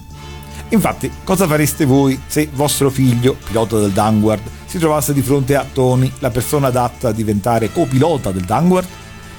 [0.69, 5.63] Infatti, cosa fareste voi se vostro figlio, pilota del Vanguard, si trovasse di fronte a
[5.71, 8.87] Tony, la persona adatta a diventare copilota del Vanguard?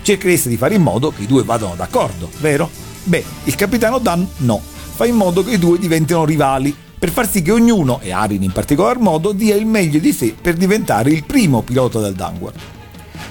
[0.00, 2.70] Cerchereste di fare in modo che i due vadano d'accordo, vero?
[3.02, 7.28] Beh, il capitano Dan no, fa in modo che i due diventino rivali, per far
[7.28, 11.10] sì che ognuno, e Arin in particolar modo, dia il meglio di sé per diventare
[11.10, 12.74] il primo pilota del Vanguard.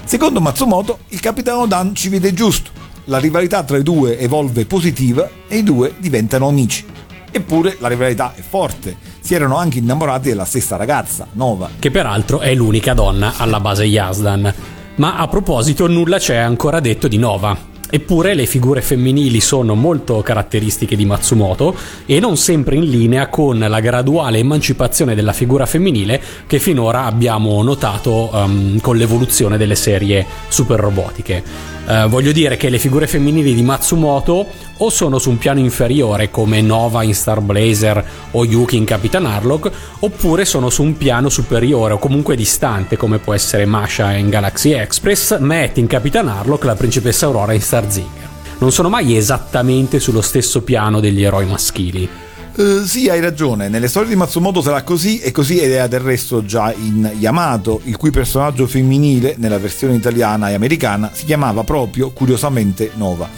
[0.04, 2.70] Secondo Matsumoto, il capitano Dan ci vede giusto.
[3.04, 6.84] La rivalità tra i due evolve positiva e i due diventano amici.
[7.30, 8.96] Eppure la rivalità è forte.
[9.20, 11.68] Si erano anche innamorati della stessa ragazza, Nova.
[11.78, 14.54] Che peraltro è l'unica donna alla base Yazdan.
[14.96, 17.74] Ma a proposito, nulla c'è ancora detto di Nova.
[17.88, 21.74] Eppure le figure femminili sono molto caratteristiche di Matsumoto
[22.04, 27.62] e non sempre in linea con la graduale emancipazione della figura femminile che finora abbiamo
[27.62, 31.75] notato um, con l'evoluzione delle serie super robotiche.
[31.88, 34.46] Eh, voglio dire che le figure femminili di Matsumoto
[34.78, 39.24] o sono su un piano inferiore come Nova in Star Blazer o Yuki in Capitan
[39.24, 39.70] Harlock,
[40.00, 44.72] oppure sono su un piano superiore o comunque distante come può essere Masha in Galaxy
[44.72, 48.28] Express, Matt in Capitan Harlock, la principessa Aurora in Star Zinger.
[48.58, 52.08] Non sono mai esattamente sullo stesso piano degli eroi maschili.
[52.56, 56.00] Uh, sì, hai ragione, nelle storie di Matsumoto sarà così e così ed è del
[56.00, 61.64] resto già in Yamato, il cui personaggio femminile nella versione italiana e americana si chiamava
[61.64, 63.28] proprio, curiosamente, Nova.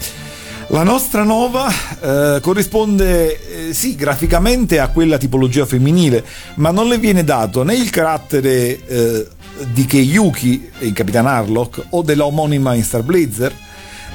[0.67, 1.67] La nostra Nova
[1.99, 6.23] eh, corrisponde eh, sì graficamente a quella tipologia femminile,
[6.55, 9.27] ma non le viene dato né il carattere eh,
[9.73, 13.53] di Keiyuki in Capitan Harlock o della omonima in Star Blazer,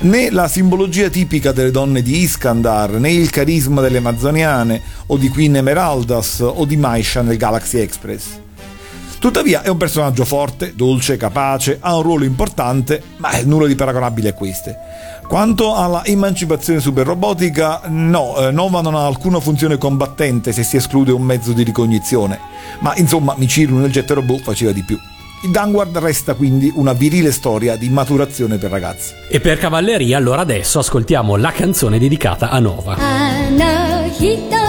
[0.00, 5.28] né la simbologia tipica delle donne di Iskandar, né il carisma delle Amazzoniane o di
[5.28, 8.42] Queen Emeraldas o di Maisha nel Galaxy Express.
[9.18, 13.74] Tuttavia è un personaggio forte, dolce, capace, ha un ruolo importante, ma è nulla di
[13.74, 14.76] paragonabile a queste.
[15.26, 21.12] Quanto alla emancipazione superrobotica, no, eh, Nova non ha alcuna funzione combattente se si esclude
[21.12, 22.38] un mezzo di ricognizione,
[22.80, 24.98] ma insomma Michiru nel jet robot faceva di più.
[25.43, 29.13] Il Downward resta quindi una virile storia di maturazione per ragazzi.
[29.29, 32.97] E per cavalleria, allora adesso ascoltiamo la canzone dedicata a Nova.
[32.97, 34.62] あの人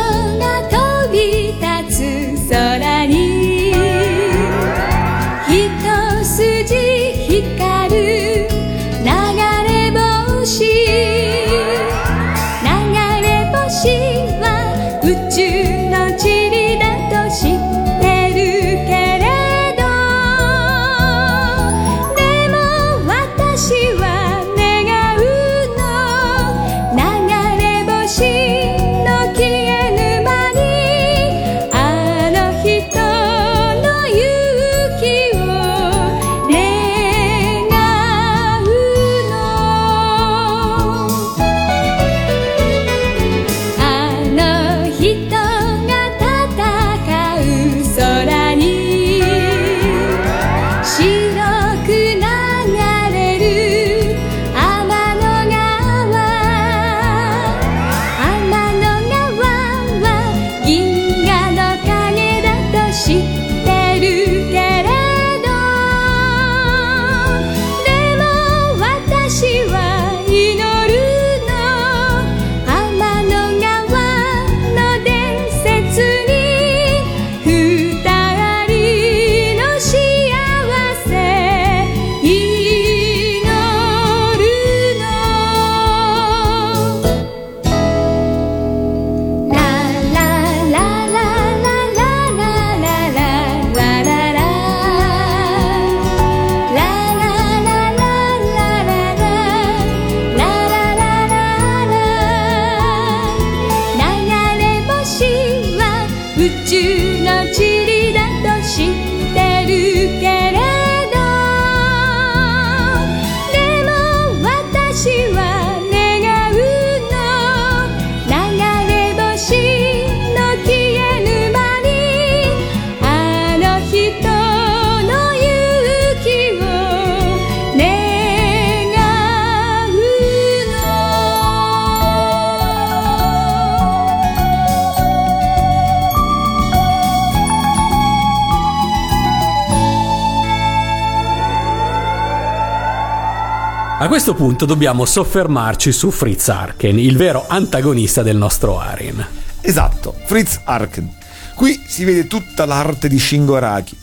[144.06, 149.26] A questo punto dobbiamo soffermarci su Fritz Arken, il vero antagonista del nostro Arin.
[149.62, 151.12] Esatto, Fritz Arken.
[151.56, 153.98] Qui si vede tutta l'arte di Shingo Araki.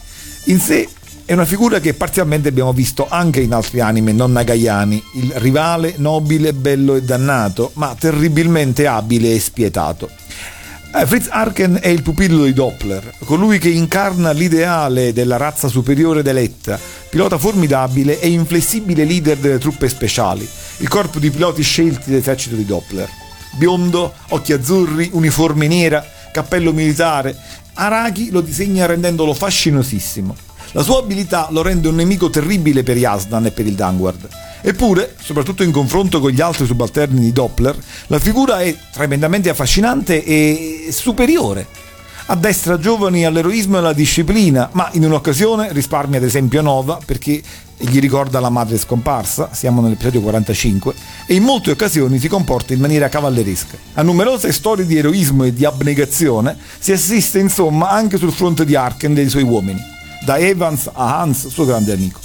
[0.47, 0.89] In sé
[1.25, 5.95] è una figura che parzialmente abbiamo visto anche in altri anime non nagayani, il rivale
[5.99, 10.11] nobile, bello e dannato, ma terribilmente abile e spietato.
[10.95, 16.23] Eh, Fritz Arken è il pupillo di Doppler, colui che incarna l'ideale della razza superiore
[16.23, 16.79] d'Eletta,
[17.09, 20.47] pilota formidabile e inflessibile leader delle truppe speciali,
[20.79, 23.09] il corpo di piloti scelti dell'esercito di Doppler.
[23.53, 27.35] Biondo, occhi azzurri, uniforme nera, cappello militare,
[27.73, 30.37] Araki lo disegna rendendolo fascinosissimo.
[30.75, 34.27] La sua abilità lo rende un nemico terribile per Yasdan e per il Dangward.
[34.63, 40.25] Eppure, soprattutto in confronto con gli altri subalterni di Doppler, la figura è tremendamente affascinante
[40.25, 41.67] e superiore.
[42.27, 47.43] Addestra giovani all'eroismo e alla disciplina, ma in un'occasione risparmia ad esempio Nova perché
[47.77, 50.95] gli ricorda la madre scomparsa, siamo nell'episodio 45,
[51.27, 53.77] e in molte occasioni si comporta in maniera cavalleresca.
[53.95, 58.77] A numerose storie di eroismo e di abnegazione si assiste insomma anche sul fronte di
[58.77, 59.81] Arken e dei suoi uomini,
[60.25, 62.21] da Evans a Hans, suo grande amico.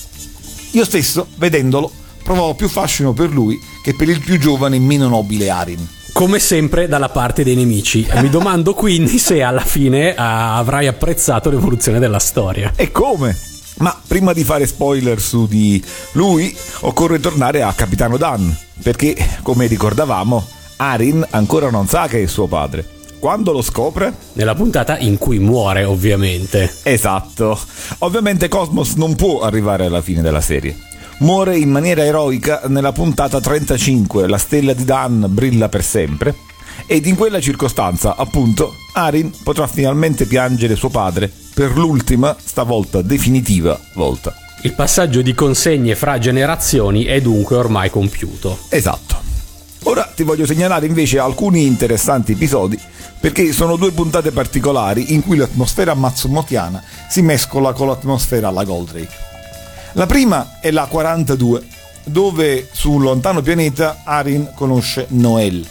[0.71, 1.91] Io stesso, vedendolo,
[2.23, 5.87] provò più fascino per lui che per il più giovane e meno nobile Arin.
[6.13, 8.07] Come sempre dalla parte dei nemici.
[8.15, 12.73] Mi domando quindi se alla fine ah, avrai apprezzato l'evoluzione della storia.
[12.75, 13.37] E come?
[13.77, 15.83] Ma prima di fare spoiler su di
[16.13, 20.45] lui, occorre tornare a Capitano Dan, perché, come ricordavamo,
[20.77, 22.96] Arin ancora non sa che è suo padre.
[23.19, 24.13] Quando lo scopre?
[24.33, 26.71] Nella puntata in cui muore, ovviamente.
[26.83, 27.59] Esatto.
[27.99, 30.75] Ovviamente Cosmos non può arrivare alla fine della serie.
[31.19, 36.35] Muore in maniera eroica nella puntata 35, la stella di Dan brilla per sempre.
[36.85, 43.79] Ed in quella circostanza, appunto, Arin potrà finalmente piangere suo padre per l'ultima, stavolta definitiva
[43.95, 44.33] volta.
[44.61, 48.57] Il passaggio di consegne fra generazioni è dunque ormai compiuto.
[48.69, 49.15] Esatto.
[49.83, 52.77] Ora ti voglio segnalare invece alcuni interessanti episodi
[53.19, 59.25] perché sono due puntate particolari in cui l'atmosfera matsumotiana si mescola con l'atmosfera alla Goldrake.
[59.93, 61.63] La prima è la 42,
[62.03, 65.65] dove su un lontano pianeta Arin conosce Noel.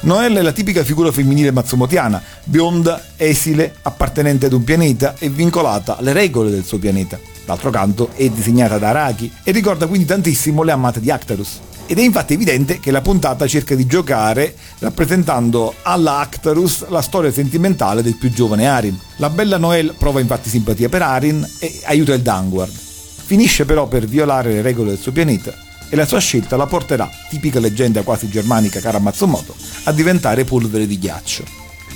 [0.00, 5.96] Noel è la tipica figura femminile matsumotiana, bionda, esile, appartenente ad un pianeta e vincolata
[5.96, 7.18] alle regole del suo pianeta.
[7.44, 11.60] D'altro canto è disegnata da Araki e ricorda quindi tantissimo le amate di Actarus.
[11.90, 17.32] Ed è infatti evidente che la puntata cerca di giocare rappresentando alla Actarus la storia
[17.32, 18.96] sentimentale del più giovane Arin.
[19.16, 22.70] La bella Noel prova infatti simpatia per Arin e aiuta il Dangward.
[22.70, 25.52] Finisce però per violare le regole del suo pianeta
[25.88, 30.86] e la sua scelta la porterà, tipica leggenda quasi germanica cara Matsumoto, a diventare polvere
[30.86, 31.42] di ghiaccio.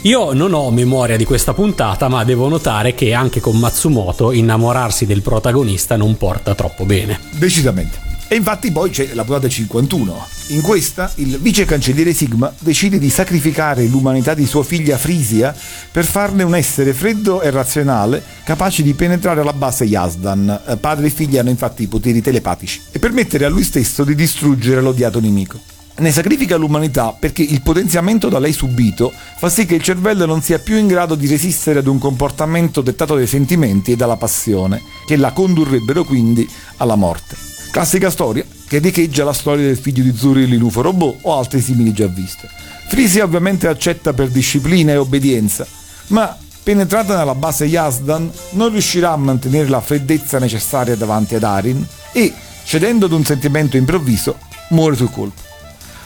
[0.02, 5.06] Io non ho memoria di questa puntata, ma devo notare che anche con Matsumoto innamorarsi
[5.06, 7.20] del protagonista non porta troppo bene.
[7.30, 8.13] Decisamente.
[8.28, 10.26] E infatti poi c'è la puntata 51.
[10.48, 15.54] In questa il vice cancelliere Sigma decide di sacrificare l'umanità di sua figlia Frisia
[15.90, 20.60] per farne un essere freddo e razionale capace di penetrare alla base Yazdan.
[20.66, 24.14] Eh, Padre e figlia hanno infatti i poteri telepatici e permettere a lui stesso di
[24.14, 25.58] distruggere l'odiato nemico.
[25.96, 30.42] Ne sacrifica l'umanità perché il potenziamento da lei subito fa sì che il cervello non
[30.42, 34.82] sia più in grado di resistere ad un comportamento dettato dai sentimenti e dalla passione,
[35.06, 36.48] che la condurrebbero quindi
[36.78, 37.43] alla morte.
[37.74, 41.92] Classica storia che riecheggia la storia del figlio di Zuri Linufo Robot o altre simili
[41.92, 42.48] già viste.
[42.86, 45.66] Frisia ovviamente accetta per disciplina e obbedienza,
[46.08, 51.84] ma penetrata nella base Yazdan non riuscirà a mantenere la freddezza necessaria davanti ad Arin
[52.12, 55.53] e, cedendo ad un sentimento improvviso, muore sul colpo.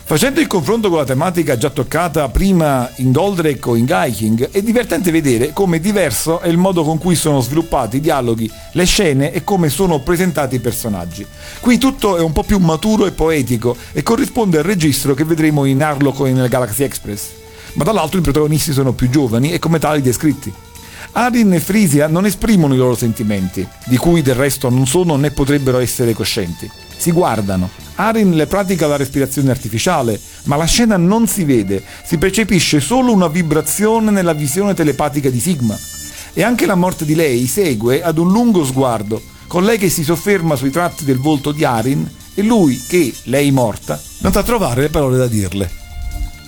[0.09, 4.63] Facendo il confronto con la tematica già toccata prima in Goldrake o in Gaiking, è
[4.63, 9.33] divertente vedere come diverso è il modo con cui sono sviluppati i dialoghi, le scene
[9.35, 11.27] e come sono presentati i personaggi.
[11.61, 15.67] Qui tutto è un po' più maturo e poetico e corrisponde al registro che vedremo
[15.67, 17.27] in Harlock o in Galaxy Express.
[17.75, 20.51] Ma dall'altro i protagonisti sono più giovani e come tali descritti.
[21.13, 25.33] Arin e Frisia non esprimono i loro sentimenti, di cui del resto non sono né
[25.33, 26.88] potrebbero essere coscienti.
[26.99, 27.71] Si guardano.
[27.95, 33.13] Arin le pratica la respirazione artificiale, ma la scena non si vede, si percepisce solo
[33.13, 35.79] una vibrazione nella visione telepatica di Sigma.
[36.35, 40.05] E anche la morte di lei segue ad un lungo sguardo, con lei che si
[40.05, 44.83] sofferma sui tratti del volto di Arin e lui che, lei morta, non sa trovare
[44.83, 45.88] le parole da dirle.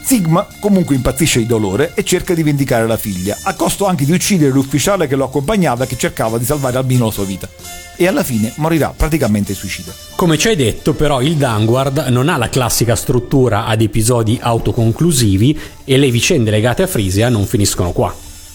[0.03, 4.13] Sigma comunque impazzisce di dolore e cerca di vendicare la figlia, a costo anche di
[4.13, 7.49] uccidere l'ufficiale che lo accompagnava e che cercava di salvare almeno la sua vita.
[7.97, 9.93] E alla fine morirà praticamente suicida.
[10.17, 15.59] Come ci hai detto, però, il Dangward non ha la classica struttura ad episodi autoconclusivi
[15.85, 18.13] e le vicende legate a Frisia non finiscono qua.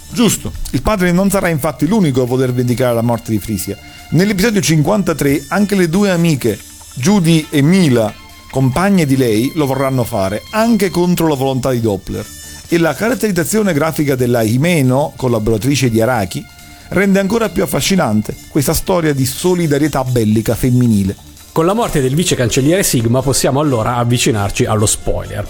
[0.09, 3.77] Giusto, il padre non sarà infatti l'unico a voler vendicare la morte di Frisia.
[4.11, 6.57] Nell'episodio 53 anche le due amiche,
[6.93, 8.13] Judy e Mila,
[8.55, 12.25] compagne di lei, lo vorranno fare, anche contro la volontà di Doppler.
[12.69, 16.41] E la caratterizzazione grafica della Himeno, collaboratrice di Araki,
[16.87, 21.17] rende ancora più affascinante questa storia di solidarietà bellica femminile.
[21.51, 25.45] Con la morte del vice cancelliere Sigma possiamo allora avvicinarci allo spoiler.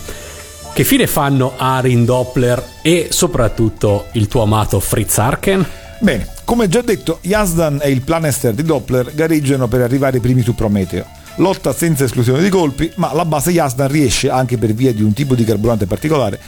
[0.73, 5.63] Che fine fanno Arin Doppler e soprattutto il tuo amato Fritz Arken?
[5.99, 10.55] Bene, come già detto, Yazdan e il Planester di Doppler gareggiano per arrivare primi su
[10.55, 11.05] Prometeo.
[11.37, 15.11] Lotta senza esclusione di colpi, ma la base Yazdan riesce, anche per via di un
[15.11, 16.39] tipo di carburante particolare,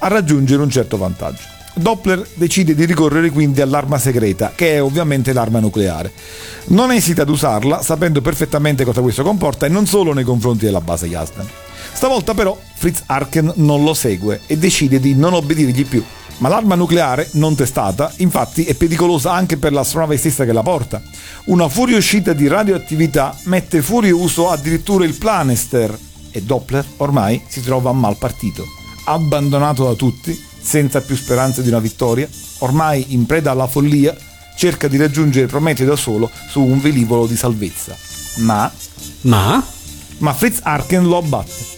[0.00, 1.42] a raggiungere un certo vantaggio.
[1.76, 6.12] Doppler decide di ricorrere quindi all'arma segreta, che è ovviamente l'arma nucleare.
[6.66, 10.82] Non esita ad usarla, sapendo perfettamente cosa questo comporta, e non solo nei confronti della
[10.82, 11.48] base Yazdan.
[11.92, 16.04] Stavolta però Fritz Arken non lo segue e decide di non obbedirgli più.
[16.38, 21.02] Ma l'arma nucleare, non testata, infatti è pericolosa anche per l'astronave stessa che la porta.
[21.44, 25.96] Una fuoriuscita di radioattività mette fuori uso addirittura il Planester
[26.30, 28.64] e Doppler ormai si trova a mal partito.
[29.04, 32.28] Abbandonato da tutti, senza più speranze di una vittoria,
[32.58, 34.16] ormai in preda alla follia,
[34.56, 37.96] cerca di raggiungere Prometeo da solo su un velivolo di salvezza.
[38.36, 38.70] Ma...
[39.22, 39.64] Ma?
[40.18, 41.72] ma Fritz Arken lo abbatte.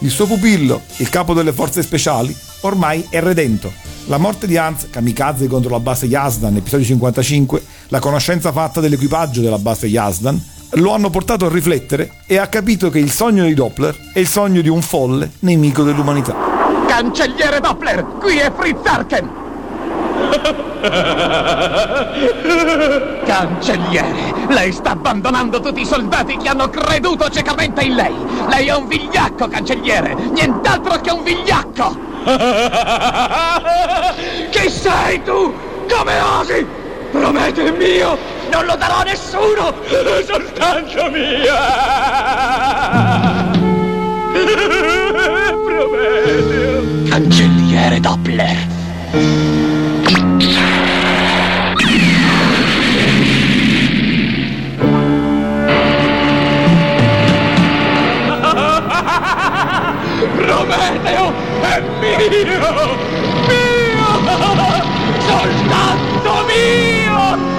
[0.00, 2.36] Il suo pupillo, il capo delle forze speciali,
[2.66, 3.72] ormai è redento.
[4.06, 9.40] La morte di Hans, kamikaze contro la base Yazdan, episodio 55, la conoscenza fatta dell'equipaggio
[9.40, 10.40] della base Yazdan,
[10.74, 14.28] lo hanno portato a riflettere e ha capito che il sogno di Doppler è il
[14.28, 16.34] sogno di un folle nemico dell'umanità.
[16.86, 19.30] Cancelliere Doppler, qui è Fritz Arken!
[23.26, 28.14] Cancelliere, lei sta abbandonando tutti i soldati che hanno creduto ciecamente in lei.
[28.48, 32.15] Lei è un vigliacco, cancelliere, nient'altro che un vigliacco.
[34.50, 35.54] Chi sei tu?
[35.88, 36.66] Come osi?
[37.12, 38.18] Promete mio,
[38.50, 39.72] non lo darò a nessuno,
[40.26, 41.54] soltanto mia.
[45.64, 46.82] Prometeo.
[47.08, 48.66] Cancelliere Doppler.
[62.28, 62.58] Mio!
[63.46, 64.06] Mio!
[65.26, 67.54] Soltanto mio!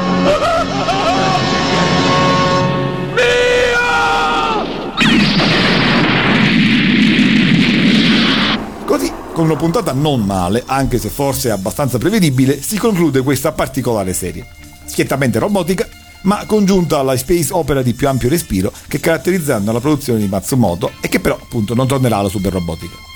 [8.86, 14.14] Così, con una puntata non male, anche se forse abbastanza prevedibile, si conclude questa particolare
[14.14, 14.46] serie.
[14.86, 15.88] Schiettamente robotica,
[16.22, 20.92] ma congiunta alla space opera di più ampio respiro che caratterizzano la produzione di Matsumoto
[21.02, 23.07] e che però appunto non tornerà alla super robotica.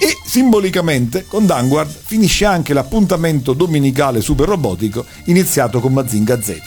[0.00, 6.60] E simbolicamente con Danguard finisce anche l'appuntamento domenicale super robotico iniziato con Mazinga Z.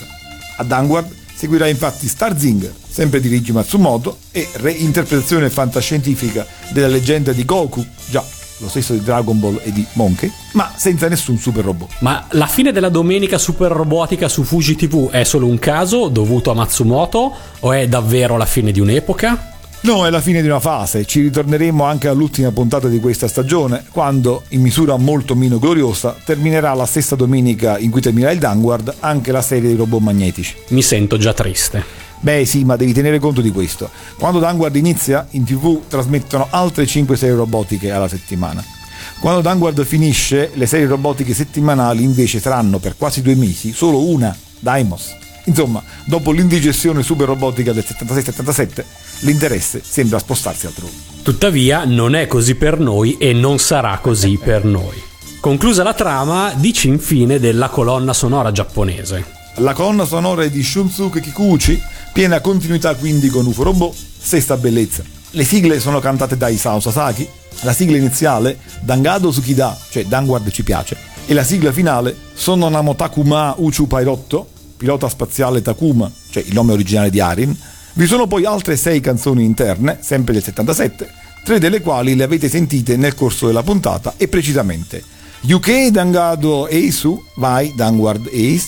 [0.58, 7.32] A Danguard seguirà infatti Star Zinger, sempre di Rigi Matsumoto, e reinterpretazione fantascientifica della leggenda
[7.32, 8.24] di Goku, già
[8.62, 11.90] lo stesso di Dragon Ball e di Monkey, ma senza nessun super robot.
[12.00, 16.52] Ma la fine della domenica super robotica su Fuji TV è solo un caso dovuto
[16.52, 19.51] a Matsumoto o è davvero la fine di un'epoca?
[19.84, 23.84] No, è la fine di una fase, ci ritorneremo anche all'ultima puntata di questa stagione,
[23.90, 28.94] quando, in misura molto meno gloriosa, terminerà la stessa domenica in cui terminerà il Danguard
[29.00, 30.54] anche la serie dei robot magnetici.
[30.68, 31.84] Mi sento già triste.
[32.20, 33.90] Beh sì, ma devi tenere conto di questo.
[34.20, 38.64] Quando Danguard inizia, in tv trasmettono altre 5 serie robotiche alla settimana.
[39.20, 44.38] Quando Danguard finisce, le serie robotiche settimanali invece saranno per quasi due mesi solo una,
[44.60, 45.16] Daimos.
[45.46, 48.84] Insomma, dopo l'indigestione super robotica del 76-77,
[49.22, 51.09] l'interesse sembra spostarsi altrove.
[51.24, 55.09] Tuttavia non è così per noi e non sarà così per noi.
[55.39, 59.39] Conclusa la trama, dici infine della colonna sonora giapponese.
[59.55, 61.82] La colonna sonora è di Shunsuke Kikuchi,
[62.13, 65.03] piena continuità quindi con UFO Robot, stessa bellezza.
[65.32, 67.28] Le sigle sono cantate da Isao Sasaki,
[67.61, 72.95] la sigla iniziale Dangado Tsukida, cioè Danguard ci piace, e la sigla finale Sono Namo
[72.95, 74.47] Takuma Uchu Pairotto,
[74.78, 77.57] pilota spaziale Takuma, cioè il nome originale di Arin.
[77.94, 81.12] Vi sono poi altre sei canzoni interne, sempre del 77,
[81.44, 85.04] tre delle quali le avete sentite nel corso della puntata e precisamente
[85.42, 88.68] Yuke Dangado Eisu, vai Danguard Ace,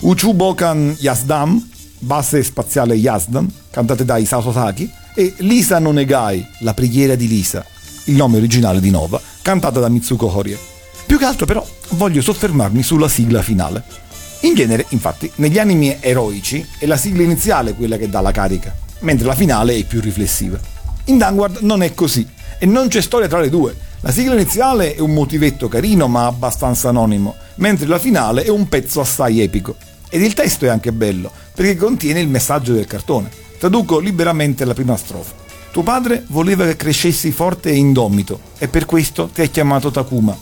[0.00, 1.64] Uchubokan Yasdam,
[2.00, 7.64] base spaziale Yasdan, cantate da Isao Sasaki, e Lisa no Negai, la preghiera di Lisa,
[8.04, 10.58] il nome originale di Nova, cantata da Mitsuko Horie.
[11.06, 14.05] Più che altro però voglio soffermarmi sulla sigla finale.
[14.40, 18.74] In genere, infatti, negli anime eroici è la sigla iniziale quella che dà la carica,
[19.00, 20.58] mentre la finale è più riflessiva.
[21.06, 22.26] In Danguard non è così,
[22.58, 23.74] e non c'è storia tra le due.
[24.00, 28.68] La sigla iniziale è un motivetto carino ma abbastanza anonimo, mentre la finale è un
[28.68, 29.76] pezzo assai epico.
[30.08, 33.30] Ed il testo è anche bello, perché contiene il messaggio del cartone.
[33.58, 35.32] Traduco liberamente la prima strofa.
[35.72, 40.36] Tuo padre voleva che crescessi forte e indomito, e per questo ti ha chiamato Takuma,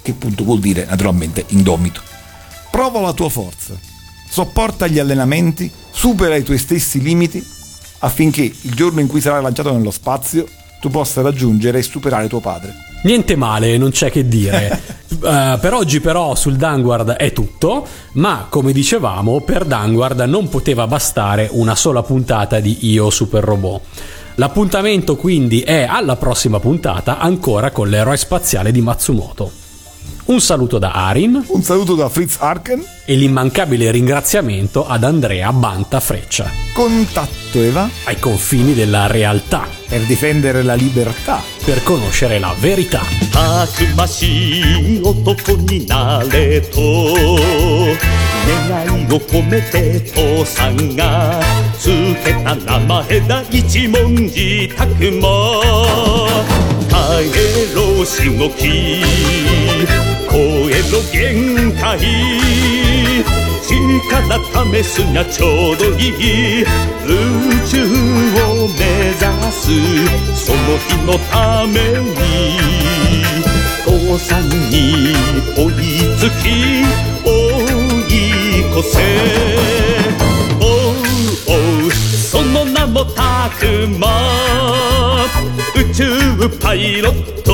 [0.00, 2.17] che appunto vuol dire naturalmente indomito.
[2.70, 3.78] Prova la tua forza,
[4.28, 7.44] sopporta gli allenamenti, supera i tuoi stessi limiti,
[8.00, 10.46] affinché il giorno in cui sarai lanciato nello spazio
[10.80, 12.86] tu possa raggiungere e superare tuo padre.
[13.02, 14.80] Niente male, non c'è che dire.
[15.08, 15.18] Uh,
[15.60, 21.48] per oggi però sul Danguard è tutto, ma come dicevamo per Danguard non poteva bastare
[21.52, 23.80] una sola puntata di Io Super Robot.
[24.34, 29.50] L'appuntamento quindi è alla prossima puntata ancora con l'eroe spaziale di Matsumoto.
[30.27, 31.43] Un saluto da Arin.
[31.47, 32.83] Un saluto da Fritz Arken.
[33.05, 36.49] E l'immancabile ringraziamento ad Andrea Banta Freccia.
[36.73, 37.89] Contatto Eva.
[38.05, 39.67] Ai confini della realtà.
[39.87, 41.41] Per difendere la libertà.
[41.63, 43.01] Per conoscere la verità.
[43.33, 44.59] たくまし
[44.97, 46.79] い男になれと
[48.45, 51.39] 願いを込めて父さんが
[51.79, 51.89] つ
[52.23, 55.61] けた名前だ一文字たくも
[56.89, 59.01] 帰ろしごき
[60.98, 61.98] 超えろ限界
[63.88, 66.62] 力試すにゃちょうどいい。
[66.62, 66.66] 宇
[67.66, 68.82] 宙を目
[69.14, 69.22] 指
[69.52, 69.60] す。
[70.34, 72.14] その日のために
[73.84, 75.14] 父さんに
[75.56, 75.72] 追い
[76.18, 76.44] つき
[77.24, 77.26] 追
[78.08, 78.12] い
[78.78, 78.96] 越せ。
[80.60, 80.96] おう
[81.46, 84.08] おうその名もたくま。
[85.76, 87.48] 宇宙パイロット。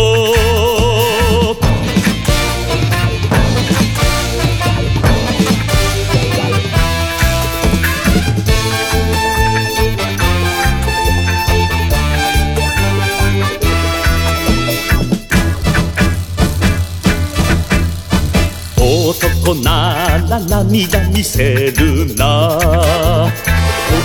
[19.54, 22.58] 男なら涙見せるな。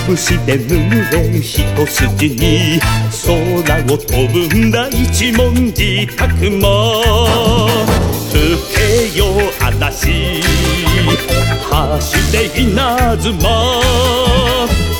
[0.06, 0.70] 拳で拭
[1.14, 2.80] え一筋に
[3.26, 7.02] 空を飛ぶんだ一文字たくも。
[8.30, 8.36] 受
[8.76, 9.24] けよ
[9.60, 10.40] 嵐
[11.70, 13.28] 走れ稲妻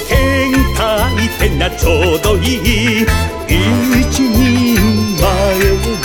[0.09, 3.07] 天下相手がちょうどいい。
[3.49, 4.75] 一人
[5.17, 5.27] 前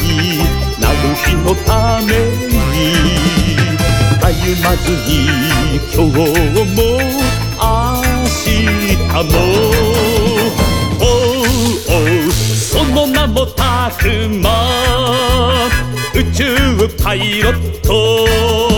[0.02, 0.14] に
[0.80, 3.45] なる日のために。
[4.48, 5.26] ゆまずに
[5.92, 6.30] 今日も明
[8.30, 8.46] 日
[9.24, 9.34] も
[11.02, 11.50] おう
[11.90, 14.48] おうその名もたくま
[16.14, 16.46] 宇宙
[17.04, 18.75] パイロット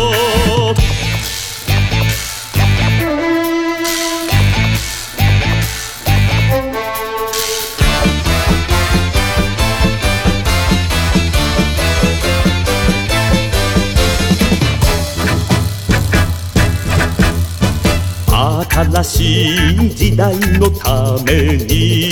[19.10, 22.12] 新時代のために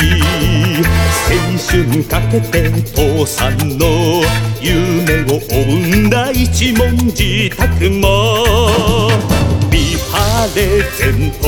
[1.28, 1.36] 青
[1.70, 4.22] 春かけて父さんの
[4.62, 9.10] 夢を追うんだ一文字たくも。
[9.70, 10.62] 見晴れ
[10.98, 11.44] 前方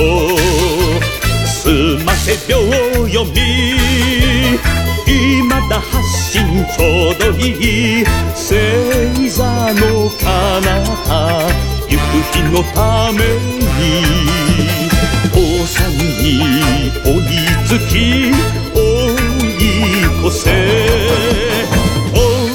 [1.47, 2.59] 済ませ秒
[3.07, 3.39] 読み
[5.07, 8.05] 今だ発信ちょうどいい。
[8.35, 11.07] 星座の彼方
[11.87, 14.66] 行く日のために。
[15.37, 16.01] 父さんに
[17.05, 17.35] 追い
[17.67, 18.31] つき
[18.73, 18.79] 追
[19.53, 19.69] い
[20.25, 20.49] 越せ
[22.11, 22.49] おう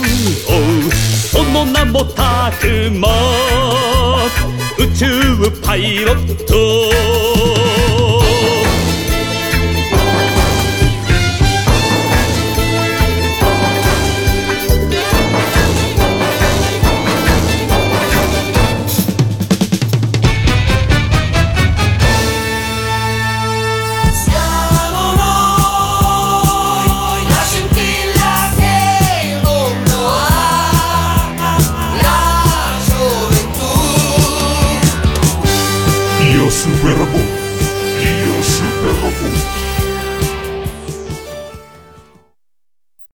[0.48, 3.08] おうその名もたくま
[4.78, 5.06] 宇宙
[5.64, 6.54] パイロット